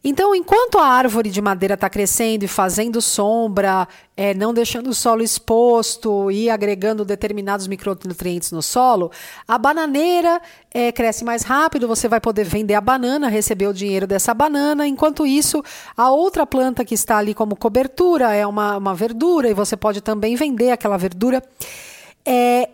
Então, 0.04 0.34
enquanto 0.34 0.78
a 0.78 0.86
árvore 0.86 1.30
de 1.30 1.40
madeira 1.40 1.74
está 1.74 1.88
crescendo 1.88 2.44
e 2.44 2.48
fazendo 2.48 3.00
sombra, 3.00 3.86
é, 4.16 4.34
não 4.34 4.52
deixando 4.52 4.88
o 4.88 4.94
solo 4.94 5.22
exposto 5.22 6.28
e 6.28 6.50
agregando 6.50 7.04
determinados 7.04 7.68
micronutrientes 7.68 8.50
no 8.50 8.60
solo, 8.60 9.12
a 9.46 9.56
bananeira 9.56 10.42
é, 10.74 10.90
cresce 10.90 11.24
mais 11.24 11.42
rápido, 11.42 11.86
você 11.86 12.08
vai 12.08 12.20
poder 12.20 12.42
vender 12.44 12.74
a 12.74 12.80
banana, 12.80 13.28
receber 13.28 13.68
o 13.68 13.72
dinheiro 13.72 14.04
dessa 14.04 14.34
banana. 14.34 14.88
Enquanto 14.88 15.24
isso, 15.24 15.62
a 15.96 16.10
outra 16.10 16.44
planta 16.44 16.84
que 16.84 16.94
está 16.94 17.18
ali 17.18 17.32
como 17.32 17.54
cobertura 17.54 18.34
é 18.34 18.44
uma, 18.44 18.78
uma 18.78 18.94
verdura 18.94 19.48
e 19.48 19.54
você 19.54 19.76
pode 19.76 20.00
também 20.00 20.34
vender 20.34 20.72
aquela 20.72 20.96
verdura. 20.96 21.40
É, 22.26 22.68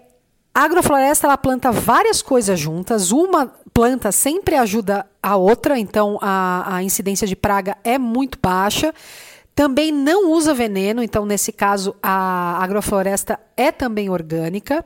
a 0.59 0.64
agrofloresta 0.64 1.29
ela 1.29 1.38
planta 1.38 1.71
várias 1.71 2.21
coisas 2.21 2.59
juntas. 2.59 3.12
Uma 3.12 3.47
planta 3.73 4.11
sempre 4.11 4.57
ajuda 4.57 5.07
a 5.23 5.37
outra, 5.37 5.79
então 5.79 6.18
a, 6.21 6.75
a 6.75 6.83
incidência 6.83 7.29
de 7.29 7.37
praga 7.37 7.79
é 7.85 7.97
muito 7.97 8.40
baixa. 8.42 8.92
Também 9.55 9.92
não 9.92 10.33
usa 10.33 10.53
veneno, 10.53 11.01
então 11.01 11.25
nesse 11.25 11.53
caso 11.53 11.94
a 12.03 12.59
agrofloresta 12.61 13.38
é 13.57 13.71
também 13.71 14.11
orgânica. 14.11 14.85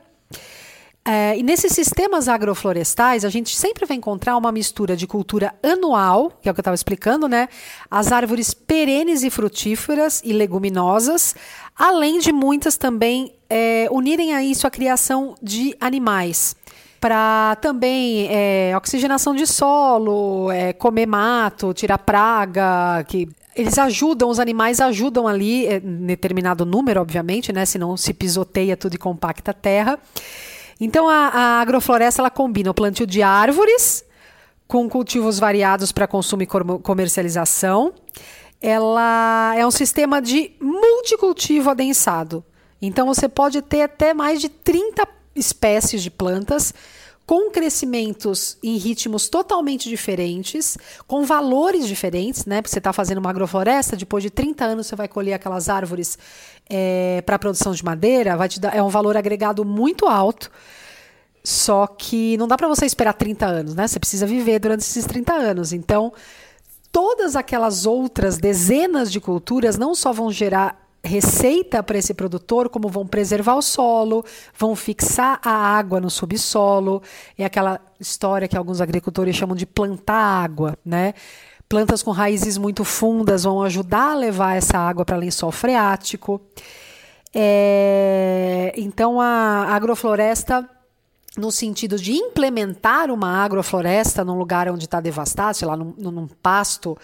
É, 1.03 1.35
e 1.39 1.41
nesses 1.41 1.73
sistemas 1.73 2.29
agroflorestais, 2.29 3.25
a 3.25 3.29
gente 3.29 3.55
sempre 3.55 3.87
vai 3.87 3.97
encontrar 3.97 4.37
uma 4.37 4.51
mistura 4.51 4.95
de 4.95 5.07
cultura 5.07 5.55
anual, 5.63 6.31
que 6.39 6.47
é 6.47 6.51
o 6.51 6.53
que 6.53 6.59
eu 6.59 6.61
estava 6.61 6.75
explicando, 6.75 7.27
né? 7.27 7.49
As 7.89 8.11
árvores 8.11 8.53
perenes 8.53 9.23
e 9.23 9.31
frutíferas 9.31 10.21
e 10.23 10.33
leguminosas, 10.33 11.35
além 11.75 12.19
de 12.19 12.31
muitas 12.31 12.77
também 12.77 13.33
é, 13.55 13.87
unirem 13.91 14.33
a 14.33 14.43
isso 14.43 14.65
a 14.65 14.71
criação 14.71 15.35
de 15.39 15.77
animais 15.79 16.55
para 16.99 17.55
também 17.57 18.27
é, 18.31 18.73
oxigenação 18.75 19.35
de 19.35 19.45
solo, 19.45 20.49
é, 20.49 20.73
comer 20.73 21.05
mato, 21.05 21.71
tirar 21.73 21.99
praga, 21.99 23.03
que 23.07 23.29
eles 23.55 23.77
ajudam, 23.77 24.29
os 24.29 24.39
animais 24.39 24.79
ajudam 24.79 25.27
ali, 25.27 25.67
é, 25.67 25.77
em 25.77 26.07
determinado 26.07 26.65
número, 26.65 26.99
obviamente, 26.99 27.53
né? 27.53 27.63
Senão 27.65 27.95
se 27.95 28.11
pisoteia 28.13 28.75
tudo 28.75 28.95
e 28.95 28.97
compacta 28.97 29.51
a 29.51 29.53
terra. 29.53 29.99
Então 30.79 31.07
a, 31.07 31.27
a 31.27 31.61
agrofloresta 31.61 32.21
ela 32.21 32.31
combina 32.31 32.71
o 32.71 32.73
plantio 32.73 33.05
de 33.05 33.21
árvores 33.21 34.03
com 34.67 34.89
cultivos 34.89 35.37
variados 35.37 35.91
para 35.91 36.07
consumo 36.07 36.41
e 36.41 36.47
comercialização. 36.47 37.93
Ela 38.59 39.53
é 39.55 39.67
um 39.67 39.71
sistema 39.71 40.19
de 40.19 40.53
multicultivo 40.59 41.69
adensado. 41.69 42.43
Então 42.85 43.07
você 43.07 43.29
pode 43.29 43.61
ter 43.61 43.83
até 43.83 44.13
mais 44.13 44.41
de 44.41 44.49
30 44.49 45.07
espécies 45.33 46.03
de 46.03 46.11
plantas 46.11 46.73
com 47.25 47.49
crescimentos 47.49 48.57
em 48.61 48.75
ritmos 48.75 49.29
totalmente 49.29 49.87
diferentes, 49.87 50.77
com 51.07 51.23
valores 51.23 51.87
diferentes, 51.87 52.45
né? 52.45 52.61
Porque 52.61 52.71
você 52.71 52.79
está 52.79 52.91
fazendo 52.91 53.19
uma 53.19 53.29
agrofloresta, 53.29 53.95
depois 53.95 54.21
de 54.21 54.29
30 54.29 54.65
anos 54.65 54.87
você 54.87 54.97
vai 54.97 55.07
colher 55.07 55.33
aquelas 55.33 55.69
árvores 55.69 56.17
é, 56.69 57.23
para 57.25 57.39
produção 57.39 57.71
de 57.71 57.83
madeira, 57.85 58.35
vai 58.35 58.49
te 58.49 58.59
dar, 58.59 58.75
é 58.75 58.83
um 58.83 58.89
valor 58.89 59.15
agregado 59.15 59.63
muito 59.63 60.05
alto. 60.05 60.51
Só 61.41 61.87
que 61.87 62.35
não 62.35 62.49
dá 62.49 62.57
para 62.57 62.67
você 62.67 62.85
esperar 62.85 63.13
30 63.13 63.45
anos, 63.45 63.75
né? 63.75 63.87
Você 63.87 63.99
precisa 63.99 64.25
viver 64.25 64.59
durante 64.59 64.81
esses 64.81 65.05
30 65.05 65.33
anos. 65.33 65.71
Então, 65.71 66.11
todas 66.91 67.37
aquelas 67.37 67.85
outras 67.85 68.37
dezenas 68.37 69.09
de 69.09 69.21
culturas 69.21 69.77
não 69.77 69.95
só 69.95 70.11
vão 70.11 70.29
gerar 70.29 70.82
receita 71.03 71.83
para 71.83 71.97
esse 71.97 72.13
produtor 72.13 72.69
como 72.69 72.87
vão 72.87 73.05
preservar 73.05 73.55
o 73.55 73.61
solo, 73.61 74.23
vão 74.57 74.75
fixar 74.75 75.39
a 75.43 75.51
água 75.51 75.99
no 75.99 76.09
subsolo. 76.09 77.01
É 77.37 77.43
aquela 77.43 77.79
história 77.99 78.47
que 78.47 78.57
alguns 78.57 78.79
agricultores 78.79 79.35
chamam 79.35 79.55
de 79.55 79.65
plantar 79.65 80.43
água, 80.43 80.77
né? 80.85 81.13
Plantas 81.67 82.03
com 82.03 82.11
raízes 82.11 82.57
muito 82.57 82.83
fundas 82.83 83.43
vão 83.43 83.61
ajudar 83.63 84.11
a 84.11 84.15
levar 84.15 84.55
essa 84.55 84.77
água 84.77 85.03
para 85.03 85.17
lençol 85.17 85.51
freático. 85.51 86.39
É, 87.33 88.73
então 88.77 89.19
a 89.19 89.65
agrofloresta 89.73 90.69
no 91.35 91.51
sentido 91.51 91.97
de 91.97 92.13
implementar 92.13 93.09
uma 93.09 93.43
agrofloresta 93.43 94.23
num 94.23 94.37
lugar 94.37 94.69
onde 94.69 94.85
está 94.85 95.01
devastado, 95.01 95.57
sei 95.57 95.67
lá, 95.67 95.75
num, 95.75 95.93
num 95.97 96.27
pasto 96.27 96.95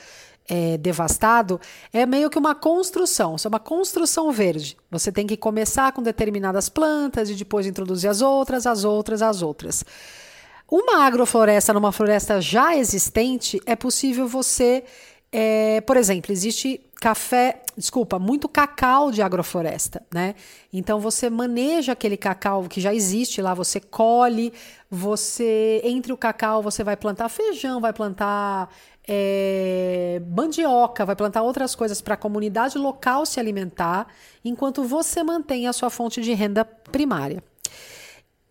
é, 0.50 0.78
devastado, 0.78 1.62
é 1.94 2.06
meio 2.06 2.30
que 2.30 2.40
uma 2.40 2.56
construção, 2.56 3.36
isso 3.36 3.48
é 3.48 3.50
uma 3.50 3.60
construção 3.60 4.32
verde. 4.32 4.76
Você 4.90 5.12
tem 5.12 5.28
que 5.28 5.38
começar 5.38 5.92
com 5.92 6.02
determinadas 6.02 6.68
plantas 6.68 7.30
e 7.30 7.36
depois 7.36 7.68
introduzir 7.68 8.10
as 8.10 8.22
outras, 8.22 8.66
as 8.66 8.84
outras, 8.84 9.22
as 9.22 9.42
outras. 9.42 9.86
Uma 10.70 11.06
agrofloresta 11.06 11.74
numa 11.74 11.92
floresta 11.92 12.42
já 12.42 12.76
existente, 12.76 13.62
é 13.66 13.76
possível 13.76 14.28
você, 14.28 14.84
é, 15.32 15.82
por 15.82 15.98
exemplo, 15.98 16.32
existe 16.32 16.82
café, 17.00 17.62
desculpa, 17.78 18.20
muito 18.20 18.50
cacau 18.50 19.12
de 19.12 19.22
agrofloresta, 19.22 20.04
né? 20.14 20.36
Então 20.72 21.00
você 21.00 21.30
maneja 21.30 21.94
aquele 21.94 22.18
cacau 22.18 22.64
que 22.64 22.82
já 22.82 22.94
existe 22.94 23.42
lá, 23.42 23.54
você 23.54 23.80
colhe, 23.80 24.52
você 24.92 25.82
entre 25.84 26.12
o 26.12 26.18
cacau 26.18 26.62
você 26.62 26.84
vai 26.84 26.98
plantar 26.98 27.30
feijão, 27.30 27.80
vai 27.80 27.94
plantar 27.94 28.70
é, 29.08 30.22
vai 31.06 31.16
plantar 31.16 31.42
outras 31.42 31.74
coisas 31.74 32.00
para 32.02 32.14
a 32.14 32.18
comunidade 32.18 32.78
local 32.78 33.26
se 33.26 33.40
alimentar, 33.40 34.08
enquanto 34.46 34.84
você 34.84 35.24
mantém 35.24 35.68
a 35.68 35.74
sua 35.74 35.90
fonte 35.90 36.22
de 36.22 36.34
renda 36.34 36.64
primária. 36.64 37.42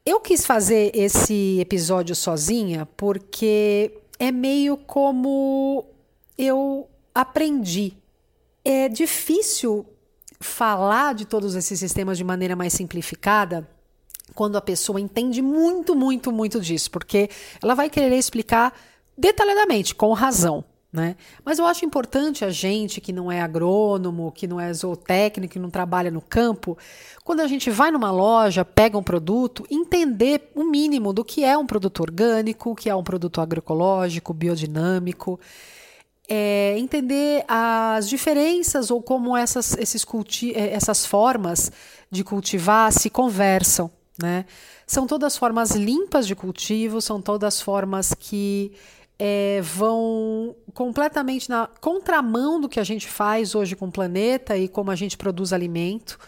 Eu 0.04 0.18
quis 0.20 0.46
fazer 0.46 0.90
esse 0.94 1.60
episódio 1.60 2.16
sozinha 2.16 2.88
porque 2.96 3.92
é 4.18 4.32
meio 4.32 4.76
como 4.78 5.84
eu 6.36 6.88
aprendi 7.14 7.94
é 8.70 8.86
difícil 8.86 9.86
falar 10.38 11.14
de 11.14 11.24
todos 11.24 11.54
esses 11.54 11.78
sistemas 11.78 12.18
de 12.18 12.24
maneira 12.24 12.54
mais 12.54 12.74
simplificada 12.74 13.66
quando 14.34 14.56
a 14.56 14.60
pessoa 14.60 15.00
entende 15.00 15.40
muito, 15.40 15.96
muito, 15.96 16.30
muito 16.30 16.60
disso, 16.60 16.90
porque 16.90 17.30
ela 17.62 17.74
vai 17.74 17.88
querer 17.88 18.16
explicar 18.16 18.78
detalhadamente, 19.16 19.94
com 19.94 20.12
razão. 20.12 20.62
Né? 20.92 21.16
Mas 21.44 21.58
eu 21.58 21.66
acho 21.66 21.84
importante 21.84 22.44
a 22.44 22.50
gente 22.50 23.00
que 23.00 23.12
não 23.12 23.32
é 23.32 23.40
agrônomo, 23.40 24.32
que 24.32 24.46
não 24.46 24.60
é 24.60 24.72
zootécnico, 24.72 25.54
que 25.54 25.58
não 25.58 25.70
trabalha 25.70 26.10
no 26.10 26.20
campo, 26.20 26.76
quando 27.24 27.40
a 27.40 27.46
gente 27.46 27.70
vai 27.70 27.90
numa 27.90 28.10
loja, 28.10 28.66
pega 28.66 28.98
um 28.98 29.02
produto, 29.02 29.66
entender 29.70 30.50
o 30.54 30.64
mínimo 30.64 31.12
do 31.12 31.24
que 31.24 31.42
é 31.42 31.56
um 31.56 31.66
produto 31.66 32.00
orgânico, 32.00 32.70
o 32.70 32.74
que 32.74 32.90
é 32.90 32.94
um 32.94 33.02
produto 33.02 33.40
agroecológico, 33.40 34.34
biodinâmico 34.34 35.40
é, 36.28 36.76
entender 36.78 37.42
as 37.48 38.08
diferenças 38.08 38.90
ou 38.90 39.02
como 39.02 39.36
essas, 39.36 39.76
esses 39.78 40.04
culti 40.04 40.52
é, 40.54 40.74
essas 40.74 41.06
formas 41.06 41.72
de 42.10 42.22
cultivar 42.22 42.92
se 42.92 43.08
conversam. 43.08 43.90
Né? 44.20 44.44
São 44.86 45.06
todas 45.06 45.36
formas 45.36 45.70
limpas 45.70 46.26
de 46.26 46.34
cultivo, 46.34 47.00
são 47.00 47.22
todas 47.22 47.62
formas 47.62 48.12
que 48.12 48.72
é, 49.18 49.60
vão 49.62 50.54
completamente 50.74 51.48
na 51.48 51.68
contramão 51.80 52.60
do 52.60 52.68
que 52.68 52.78
a 52.78 52.84
gente 52.84 53.08
faz 53.08 53.54
hoje 53.54 53.74
com 53.74 53.86
o 53.86 53.92
planeta 53.92 54.56
e 54.56 54.68
como 54.68 54.90
a 54.90 54.96
gente 54.96 55.16
produz 55.16 55.52
alimento. 55.52 56.18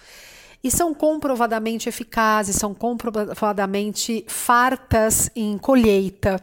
E 0.63 0.71
são 0.71 0.93
comprovadamente 0.93 1.89
eficazes, 1.89 2.57
são 2.57 2.75
comprovadamente 2.75 4.25
fartas 4.29 5.31
em 5.35 5.57
colheita, 5.57 6.41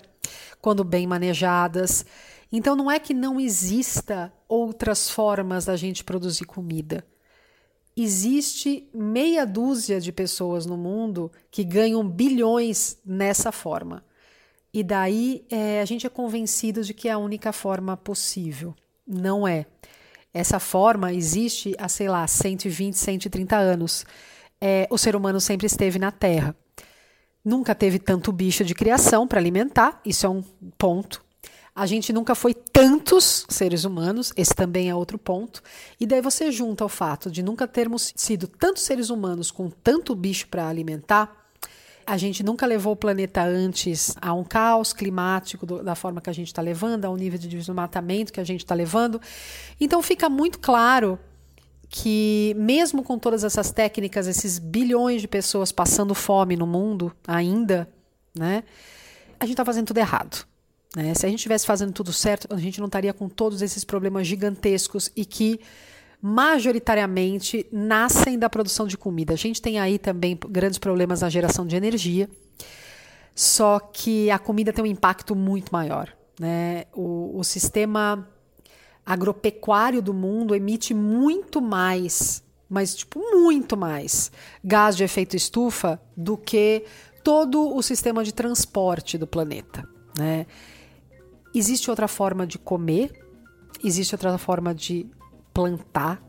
quando 0.60 0.84
bem 0.84 1.06
manejadas. 1.06 2.04
Então 2.52 2.76
não 2.76 2.90
é 2.90 3.00
que 3.00 3.14
não 3.14 3.40
exista 3.40 4.34
outras 4.48 5.10
formas 5.10 5.66
da 5.66 5.76
gente 5.76 6.04
produzir 6.04 6.46
comida. 6.46 7.06
Existe 7.96 8.88
meia 8.94 9.46
dúzia 9.46 10.00
de 10.00 10.12
pessoas 10.12 10.66
no 10.66 10.78
mundo 10.78 11.32
que 11.50 11.64
ganham 11.64 12.08
bilhões 12.08 12.98
nessa 13.06 13.52
forma. 13.52 14.06
E 14.74 14.84
daí 14.84 15.46
é, 15.50 15.82
a 15.82 15.86
gente 15.86 16.06
é 16.06 16.10
convencido 16.10 16.84
de 16.84 16.94
que 16.94 17.10
é 17.10 17.12
a 17.12 17.18
única 17.18 17.52
forma 17.52 17.98
possível. 17.98 18.76
Não 19.06 19.48
é. 19.48 19.66
Essa 20.34 20.60
forma 20.60 21.12
existe 21.12 21.76
há, 21.80 21.88
sei 21.88 22.08
lá, 22.08 22.28
120, 22.28 22.96
130 22.96 23.56
anos. 23.56 24.06
É, 24.62 24.88
o 24.92 24.98
ser 24.98 25.16
humano 25.16 25.42
sempre 25.42 25.66
esteve 25.66 25.98
na 25.98 26.12
Terra. 26.12 26.56
Nunca 27.44 27.74
teve 27.74 27.98
tanto 27.98 28.32
bicho 28.32 28.64
de 28.64 28.76
criação 28.76 29.28
para 29.28 29.40
alimentar, 29.40 30.00
isso 30.06 30.26
é 30.26 30.30
um 30.30 30.44
ponto. 30.78 31.26
A 31.78 31.86
gente 31.86 32.12
nunca 32.12 32.34
foi 32.34 32.56
tantos 32.56 33.46
seres 33.50 33.84
humanos, 33.84 34.34
esse 34.36 34.52
também 34.56 34.90
é 34.90 34.96
outro 34.96 35.16
ponto. 35.16 35.62
E 36.00 36.08
daí 36.08 36.24
você 36.24 36.52
junta 36.52 36.84
o 36.84 36.90
fato 36.90 37.30
de 37.30 37.44
nunca 37.44 37.68
termos 37.68 38.12
sido 38.16 38.48
tantos 38.48 38.82
seres 38.82 39.12
humanos 39.12 39.52
com 39.52 39.70
tanto 39.70 40.16
bicho 40.16 40.48
para 40.48 40.68
alimentar. 40.68 41.52
A 42.04 42.18
gente 42.18 42.42
nunca 42.42 42.66
levou 42.66 42.94
o 42.94 42.96
planeta 42.96 43.44
antes 43.44 44.16
a 44.20 44.34
um 44.34 44.44
caos 44.44 44.92
climático 44.92 45.68
do, 45.68 45.84
da 45.84 45.94
forma 45.94 46.20
que 46.20 46.32
a 46.32 46.34
gente 46.34 46.48
está 46.48 46.64
levando, 46.64 47.06
a 47.06 47.12
um 47.12 47.16
nível 47.16 47.38
de 47.38 47.48
desmatamento 47.48 48.34
que 48.34 48.40
a 48.40 48.44
gente 48.44 48.62
está 48.62 48.74
levando. 48.74 49.22
Então 49.80 50.02
fica 50.02 50.28
muito 50.28 50.58
claro 50.58 51.20
que, 51.88 52.56
mesmo 52.58 53.04
com 53.04 53.20
todas 53.20 53.44
essas 53.44 53.70
técnicas, 53.70 54.26
esses 54.26 54.58
bilhões 54.58 55.22
de 55.22 55.28
pessoas 55.28 55.72
passando 55.72 56.16
fome 56.16 56.56
no 56.56 56.66
mundo 56.66 57.16
ainda, 57.28 57.88
né, 58.34 58.64
a 59.40 59.46
gente 59.46 59.54
está 59.54 59.64
fazendo 59.64 59.86
tudo 59.86 60.00
errado. 60.00 60.48
Né? 60.98 61.14
Se 61.14 61.28
a 61.28 61.30
gente 61.30 61.38
estivesse 61.38 61.64
fazendo 61.64 61.94
tudo 61.94 62.12
certo, 62.12 62.52
a 62.52 62.58
gente 62.58 62.80
não 62.80 62.88
estaria 62.88 63.14
com 63.14 63.30
todos 63.30 63.62
esses 63.62 63.84
problemas 63.84 64.26
gigantescos 64.26 65.12
e 65.16 65.24
que 65.24 65.60
majoritariamente 66.20 67.68
nascem 67.72 68.40
da 68.40 68.50
produção 68.50 68.88
de 68.88 68.98
comida. 68.98 69.32
A 69.32 69.38
gente 69.38 69.62
tem 69.62 69.78
aí 69.78 70.00
também 70.00 70.36
grandes 70.50 70.80
problemas 70.80 71.22
na 71.22 71.30
geração 71.30 71.68
de 71.68 71.76
energia, 71.76 72.28
só 73.36 73.80
que 73.80 74.32
a 74.32 74.40
comida 74.40 74.74
tem 74.74 74.84
um 74.84 74.88
impacto 74.88 75.36
muito 75.36 75.72
maior. 75.72 76.12
Né? 76.40 76.86
O, 76.96 77.38
o 77.38 77.44
sistema 77.44 78.28
agropecuário 79.06 80.02
do 80.02 80.16
mundo 80.16 80.56
emite 80.56 80.96
muito 80.96 81.62
mais, 81.62 82.44
mas 82.68 82.96
tipo 82.96 83.20
muito 83.20 83.78
mais, 83.78 84.32
gás 84.64 84.98
de 84.98 85.04
efeito 85.04 85.36
estufa 85.36 86.02
do 86.16 86.36
que 86.36 86.86
todo 87.24 87.76
o 87.76 87.84
sistema 87.84 88.24
de 88.24 88.34
transporte 88.34 89.16
do 89.16 89.28
planeta. 89.28 89.88
Né? 90.18 90.48
Existe 91.54 91.90
outra 91.90 92.08
forma 92.08 92.46
de 92.46 92.58
comer, 92.58 93.12
existe 93.84 94.14
outra 94.14 94.38
forma 94.38 94.74
de 94.74 95.08
plantar, 95.54 96.22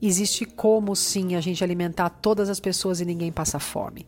existe 0.00 0.44
como 0.44 0.94
sim 0.94 1.34
a 1.34 1.40
gente 1.40 1.62
alimentar 1.64 2.08
todas 2.08 2.48
as 2.48 2.60
pessoas 2.60 3.00
e 3.00 3.04
ninguém 3.04 3.32
passa 3.32 3.58
fome. 3.58 4.06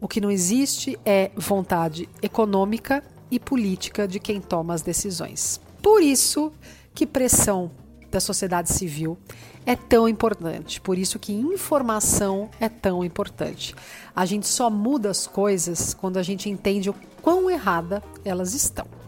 O 0.00 0.08
que 0.08 0.20
não 0.20 0.30
existe 0.30 0.98
é 1.04 1.30
vontade 1.36 2.08
econômica 2.22 3.02
e 3.30 3.38
política 3.38 4.08
de 4.08 4.18
quem 4.18 4.40
toma 4.40 4.74
as 4.74 4.82
decisões. 4.82 5.60
Por 5.82 6.02
isso 6.02 6.52
que 6.94 7.06
pressão 7.06 7.70
da 8.10 8.18
sociedade 8.18 8.72
civil 8.72 9.18
é 9.64 9.76
tão 9.76 10.08
importante. 10.08 10.80
Por 10.80 10.98
isso 10.98 11.18
que 11.18 11.32
informação 11.32 12.50
é 12.58 12.68
tão 12.68 13.04
importante. 13.04 13.74
A 14.14 14.24
gente 14.24 14.48
só 14.48 14.68
muda 14.70 15.10
as 15.10 15.26
coisas 15.26 15.94
quando 15.94 16.16
a 16.16 16.22
gente 16.22 16.48
entende 16.48 16.90
o 16.90 16.94
quão 17.22 17.50
errada 17.50 18.02
elas 18.24 18.54
estão. 18.54 18.99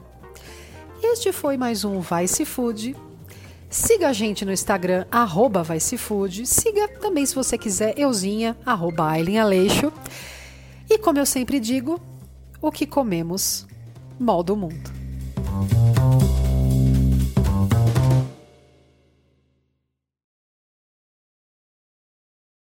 Este 1.05 1.33
foi 1.33 1.57
mais 1.57 1.85
um 1.85 1.99
Vai 2.01 2.29
Se 2.29 2.45
Food. 2.45 2.95
Siga 3.69 4.09
a 4.09 4.13
gente 4.13 4.45
no 4.45 4.53
Instagram, 4.53 5.05
arroba. 5.11 5.65
Siga 6.47 6.89
também, 7.01 7.27
se 7.27 7.35
você 7.35 7.59
quiser, 7.59 7.99
euzinha, 7.99 8.57
arroba 8.65 9.09
Aileen 9.09 9.41
Aleixo. 9.41 9.93
E 10.89 10.99
como 10.99 11.19
eu 11.19 11.27
sempre 11.27 11.59
digo, 11.59 12.01
o 12.61 12.71
que 12.71 12.87
comemos 12.87 13.67
molda 14.19 14.53
o 14.53 14.57
mundo. 14.57 14.91